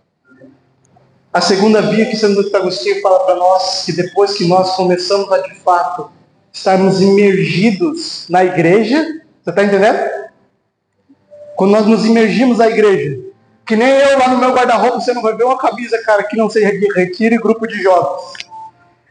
[1.32, 5.38] A segunda via que Santo Agostinho fala para nós, que depois que nós começamos a
[5.38, 6.08] de fato
[6.52, 9.02] estarmos imergidos na igreja,
[9.42, 9.98] você está entendendo?
[11.56, 13.31] Quando nós nos imergimos na igreja,
[13.66, 16.36] que nem eu lá no meu guarda-roupa, você não vai ver uma camisa, cara, que
[16.36, 18.32] não seja de retiro e grupo de jovens.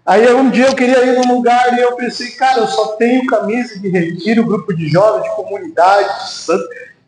[0.05, 3.25] Aí um dia eu queria ir num lugar e eu pensei, cara, eu só tenho
[3.27, 6.09] camisa de retiro, grupo de jovens, de comunidade.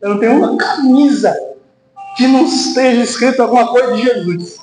[0.00, 1.36] Eu não tenho uma camisa
[2.16, 4.58] que não esteja escrito alguma coisa de Jesus.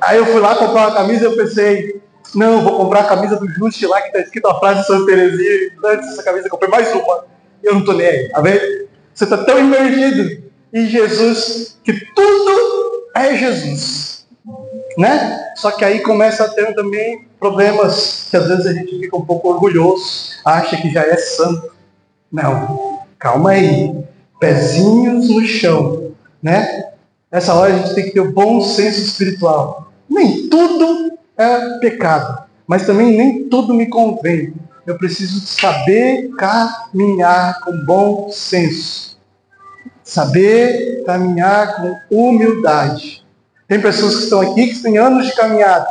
[0.00, 2.02] Aí eu fui lá comprar uma camisa e eu pensei,
[2.34, 5.06] não, vou comprar a camisa do Juste lá que está escrito a frase de Santa
[5.06, 5.72] Teresinha.
[5.84, 7.26] Antes dessa camisa, eu comprei mais uma.
[7.62, 8.88] Eu não estou nem aí, tá vendo?
[9.14, 10.43] Você está tão imergido
[10.74, 14.26] em Jesus que tudo é Jesus.
[14.98, 15.52] Né?
[15.56, 19.24] Só que aí começa a ter também problemas que às vezes a gente fica um
[19.24, 21.72] pouco orgulhoso, acha que já é santo.
[22.30, 24.04] Não, calma aí.
[24.40, 26.12] Pezinhos no chão,
[26.42, 26.90] né?
[27.30, 29.90] Nessa hora a gente tem que ter o bom senso espiritual.
[30.08, 34.52] Nem tudo é pecado, mas também nem tudo me convém
[34.86, 39.13] eu preciso saber caminhar com bom senso.
[40.04, 41.76] Saber caminhar
[42.08, 43.26] com humildade.
[43.66, 45.86] Tem pessoas que estão aqui que têm anos de caminhada.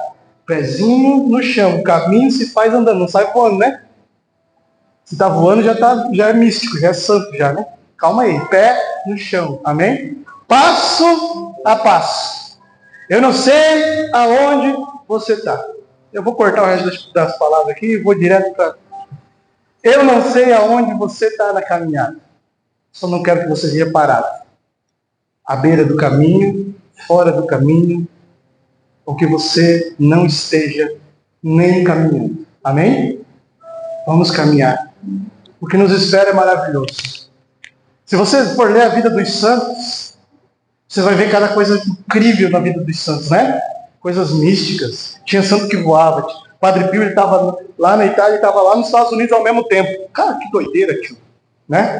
[0.46, 1.80] Pezinho no chão.
[1.80, 3.00] O caminho se faz andando.
[3.00, 3.84] Não sai voando, né?
[5.04, 7.66] Se está voando já, tá, já é místico, já é santo, já, né?
[7.98, 8.40] Calma aí.
[8.48, 9.60] Pé no chão.
[9.66, 10.24] Amém?
[10.48, 12.58] Passo a passo.
[13.10, 15.62] Eu não sei aonde você está.
[16.14, 18.76] Eu vou cortar o resto das, das palavras aqui e vou direto para
[19.84, 22.16] eu não sei aonde você está na caminhada.
[22.94, 24.28] Só não quero que você seja parado.
[25.44, 26.76] À beira do caminho,
[27.08, 28.08] fora do caminho,
[29.04, 30.96] ou que você não esteja
[31.42, 32.46] nem caminhando.
[32.64, 33.20] Amém?
[34.06, 34.94] Vamos caminhar.
[35.60, 37.30] O que nos espera é maravilhoso.
[38.06, 40.18] Se você for ler a vida dos santos,
[40.88, 43.60] você vai ver cada coisa incrível na vida dos santos, né?
[44.00, 45.20] Coisas místicas.
[45.26, 46.28] Tinha santo que voava,
[46.60, 50.08] Padre Pio estava lá na Itália e estava lá nos Estados Unidos ao mesmo tempo.
[50.14, 51.18] Cara, que doideira, tio.
[51.68, 52.00] Né?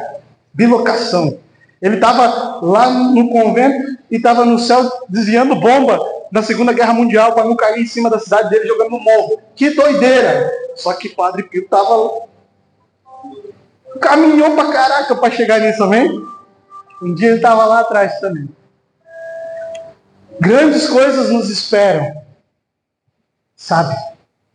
[0.54, 1.38] Bilocação.
[1.82, 6.00] Ele estava lá no convento e estava no céu desviando bomba
[6.32, 9.38] na Segunda Guerra Mundial para não cair em cima da cidade dele jogando no morro.
[9.54, 10.50] Que doideira!
[10.76, 12.24] Só que Padre Pio estava
[14.00, 16.10] caminhou para caraca para chegar nisso também.
[17.02, 18.48] Um dia ele estava lá atrás também.
[20.40, 22.22] Grandes coisas nos esperam.
[23.54, 23.94] Sabe?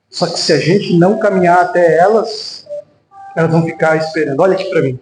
[0.09, 2.67] Só que se a gente não caminhar até elas,
[3.35, 4.39] elas vão ficar esperando.
[4.39, 4.99] Olha aqui para mim.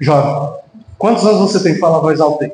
[0.00, 0.60] Jovem,
[0.98, 1.78] quantos anos você tem?
[1.78, 2.52] Fala a voz alta aí.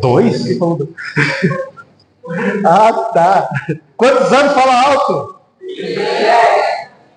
[0.00, 0.42] Dois?
[0.42, 0.90] Quem falou dois?
[2.64, 3.48] ah, tá.
[3.96, 4.52] Quantos anos?
[4.52, 5.36] Fala alto.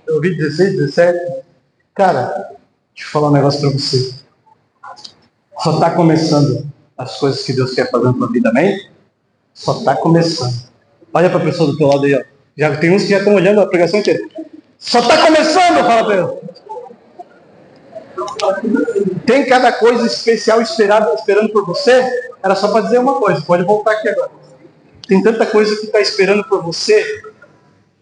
[0.08, 1.18] Eu ouvi 16, 17.
[1.94, 2.26] Cara,
[2.94, 4.16] deixa eu falar um negócio para você.
[5.60, 6.66] Só está começando
[6.98, 8.90] as coisas que Deus quer fazer na tua vida, amém?
[9.54, 10.70] Só está começando.
[11.14, 12.24] Olha para a pessoa do teu lado aí, ó.
[12.58, 14.20] Já tem uns que já estão olhando a pregação inteira.
[14.78, 16.28] Só está começando, fala para ele.
[19.26, 22.30] Tem cada coisa especial esperada, esperando por você.
[22.44, 23.42] Era só para dizer uma coisa.
[23.42, 24.32] Pode voltar aqui agora.
[25.08, 27.04] Tem tanta coisa que está esperando por você.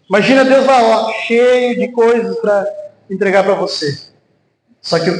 [0.08, 2.66] Imagina Deus lá, ó, cheio de coisas para
[3.10, 3.98] entregar para você.
[4.80, 5.10] Só que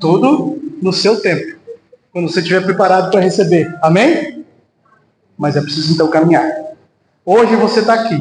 [0.00, 1.58] tudo no seu tempo.
[2.12, 3.72] Quando você estiver preparado para receber.
[3.82, 4.44] Amém?
[5.38, 6.44] Mas é preciso então caminhar.
[7.24, 8.18] Hoje você está aqui,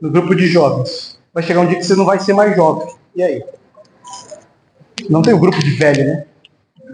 [0.00, 1.18] no grupo de jovens.
[1.32, 2.94] Vai chegar um dia que você não vai ser mais jovem.
[3.14, 3.44] E aí?
[5.08, 6.26] Não tem um grupo de velho, né?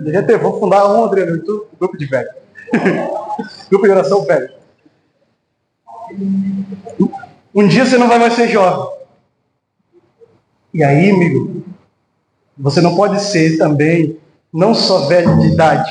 [0.00, 2.30] Devia ter, vou fundar um, Adriano, YouTube, grupo de velho.
[3.70, 4.50] grupo de oração velho.
[7.54, 9.02] Um dia você não vai mais ser jovem.
[10.74, 11.62] E aí, amigo,
[12.56, 14.18] você não pode ser também
[14.52, 15.90] não só velho de idade,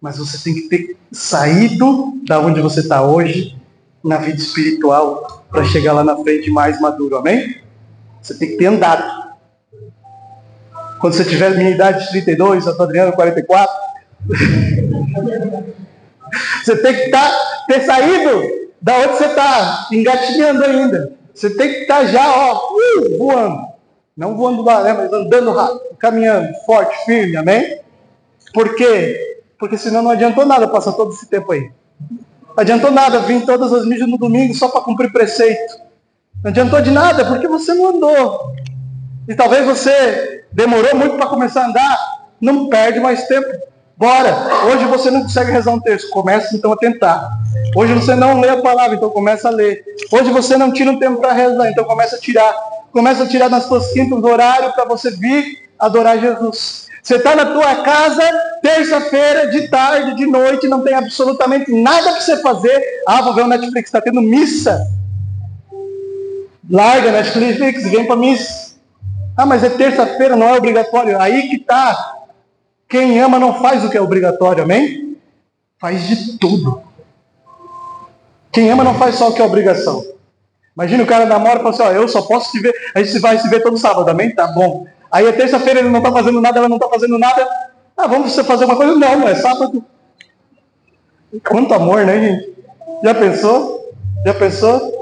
[0.00, 3.56] mas você tem que ter saído da onde você está hoje
[4.02, 7.56] na vida espiritual para chegar lá na frente mais maduro, amém?
[8.20, 9.01] Você tem que ter andado.
[11.02, 13.74] Quando você tiver minha idade de 32, eu estou Adriano 44,
[16.64, 17.28] você tem que tá,
[17.66, 18.40] ter saído
[18.80, 21.12] da onde você está, engatinhando ainda.
[21.34, 23.66] Você tem que estar tá já, ó, uh, voando.
[24.16, 27.80] Não voando lá, né, mas andando rápido, caminhando, forte, firme, amém?
[28.54, 29.40] Por quê?
[29.58, 31.68] Porque senão não adiantou nada passar todo esse tempo aí.
[32.46, 35.80] Não adiantou nada vir todas as mídias no domingo só para cumprir preceito.
[36.44, 38.54] Não adiantou de nada porque você não andou.
[39.28, 42.26] E talvez você demorou muito para começar a andar.
[42.40, 43.48] Não perde mais tempo.
[43.96, 44.34] Bora!
[44.66, 47.30] Hoje você não consegue rezar um texto, comece então a tentar.
[47.76, 49.84] Hoje você não lê a palavra, então começa a ler.
[50.10, 52.52] Hoje você não tira um tempo para rezar, então começa a tirar.
[52.90, 56.88] Começa a tirar nas suas quintas horário para você vir adorar Jesus.
[57.02, 58.22] Você está na tua casa,
[58.62, 63.02] terça-feira, de tarde, de noite, não tem absolutamente nada para você fazer.
[63.06, 64.84] Ah, vou ver o Netflix, está tendo missa.
[66.70, 68.71] Larga Netflix, vem para missa.
[69.42, 71.20] Ah, mas é terça-feira, não é obrigatório.
[71.20, 72.14] Aí que está.
[72.88, 75.18] Quem ama não faz o que é obrigatório, amém?
[75.80, 76.80] Faz de tudo.
[78.52, 80.04] Quem ama não faz só o que é obrigação.
[80.76, 83.18] Imagina o cara namora e fala assim, ó, eu só posso te ver, a gente
[83.18, 84.32] vai se ver todo sábado, amém?
[84.32, 84.86] Tá bom.
[85.10, 87.44] Aí é terça-feira ele não está fazendo nada, ela não está fazendo nada.
[87.96, 88.94] Ah, vamos fazer uma coisa?
[88.94, 89.84] Não, é sábado.
[91.48, 92.54] Quanto amor, né, gente?
[93.02, 93.92] Já pensou?
[94.24, 95.01] Já pensou?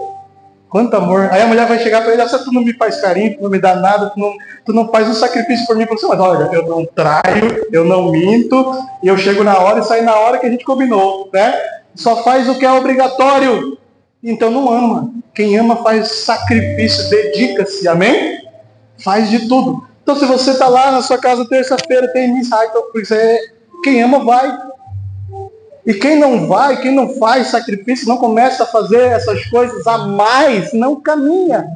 [0.71, 1.29] Quanto amor.
[1.33, 3.51] Aí a mulher vai chegar para ele, se tu não me faz carinho, tu não
[3.51, 4.33] me dá nada, tu não,
[4.65, 5.85] tu não faz um sacrifício por mim.
[5.85, 9.83] Você, mas olha, eu não traio, eu não minto, e eu chego na hora e
[9.83, 11.53] saio na hora que a gente combinou, né?
[11.97, 13.77] Só faz o que é obrigatório.
[14.23, 15.11] Então não ama.
[15.35, 18.41] Quem ama faz sacrifício, dedica-se, amém?
[19.03, 19.85] Faz de tudo.
[20.05, 23.39] Então se você está lá na sua casa terça-feira, tem missa, então é,
[23.83, 24.57] quem ama vai.
[25.87, 29.99] E quem não vai, quem não faz sacrifício, não começa a fazer essas coisas a
[29.99, 31.67] mais, não caminha.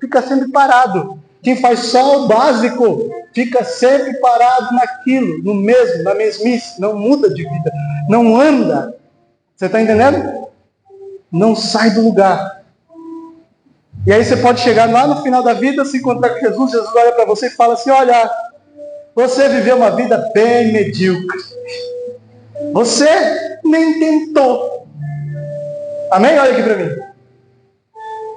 [0.00, 1.18] Fica sempre parado.
[1.42, 7.28] Quem faz só o básico, fica sempre parado naquilo, no mesmo, na mesmice, não muda
[7.28, 7.72] de vida,
[8.08, 8.96] não anda.
[9.54, 10.48] Você está entendendo?
[11.30, 12.62] Não sai do lugar.
[14.06, 16.94] E aí você pode chegar lá no final da vida, se encontrar com Jesus, Jesus
[16.94, 18.30] olha para você e fala assim, olha,
[19.14, 21.38] você viveu uma vida bem medíocre.
[22.72, 24.86] Você nem tentou.
[26.10, 26.38] Amém?
[26.38, 26.90] Olha aqui para mim.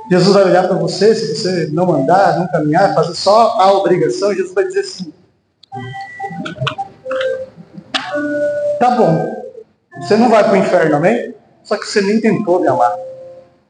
[0.09, 4.33] Jesus vai olhar para você, se você não andar, não caminhar, fazer só a obrigação,
[4.33, 5.13] Jesus vai dizer assim.
[8.79, 9.45] Tá bom.
[9.99, 11.33] Você não vai para o inferno, amém?
[11.63, 12.95] Só que você nem tentou me amar.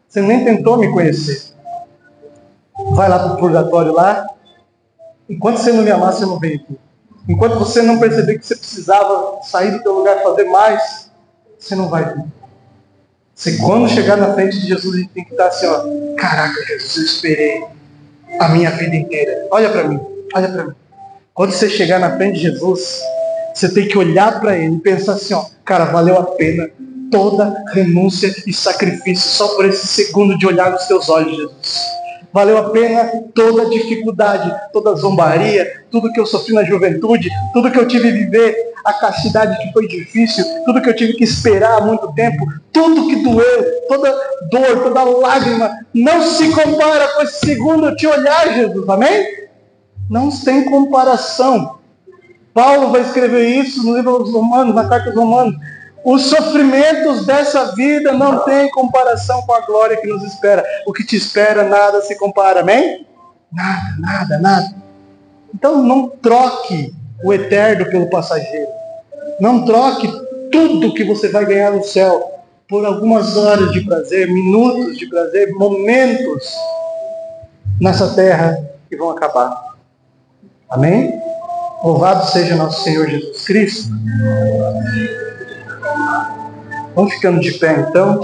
[0.08, 1.54] Você nem tentou me conhecer.
[2.91, 4.28] Vai lá para o purgatório lá.
[5.28, 6.78] Enquanto você não me amar, você não vem aqui.
[7.28, 11.12] Enquanto você não perceber que você precisava sair do teu lugar e fazer mais,
[11.60, 12.24] você não vai vir.
[13.36, 15.84] Você quando chegar na frente de Jesus, gente tem que estar assim, ó.
[16.18, 17.64] Caraca, Jesus, eu esperei
[18.40, 19.48] a minha vida inteira.
[19.52, 20.00] Olha para mim,
[20.34, 20.74] olha para mim.
[21.34, 23.00] Quando você chegar na frente de Jesus,
[23.54, 26.70] você tem que olhar para ele e pensar assim, ó, cara, valeu a pena
[27.12, 31.98] toda renúncia e sacrifício só por esse segundo de olhar nos teus olhos, Jesus.
[32.34, 37.30] Valeu a pena toda a dificuldade, toda a zombaria, tudo que eu sofri na juventude,
[37.54, 41.14] tudo que eu tive que viver, a castidade que foi difícil, tudo que eu tive
[41.14, 44.12] que esperar há muito tempo, tudo que doeu, toda
[44.50, 49.26] dor, toda lágrima, não se compara com esse segundo te olhar, Jesus, amém?
[50.10, 51.78] Não tem comparação.
[52.54, 55.56] Paulo vai escrever isso no livro dos Romanos, na carta dos Romanos.
[56.08, 60.64] Os sofrimentos dessa vida não têm comparação com a glória que nos espera.
[60.86, 63.05] O que te espera, nada se compara, amém?
[63.51, 64.76] Nada, nada, nada.
[65.53, 68.70] Então não troque o eterno pelo passageiro.
[69.41, 70.10] Não troque
[70.49, 75.51] tudo que você vai ganhar no céu por algumas horas de prazer, minutos de prazer,
[75.55, 76.55] momentos
[77.82, 78.58] nessa terra
[78.89, 79.76] que vão acabar.
[80.70, 81.22] Amém?
[81.84, 83.91] Louvado seja nosso Senhor Jesus Cristo.
[86.98, 88.20] Vamos ficando de pé então.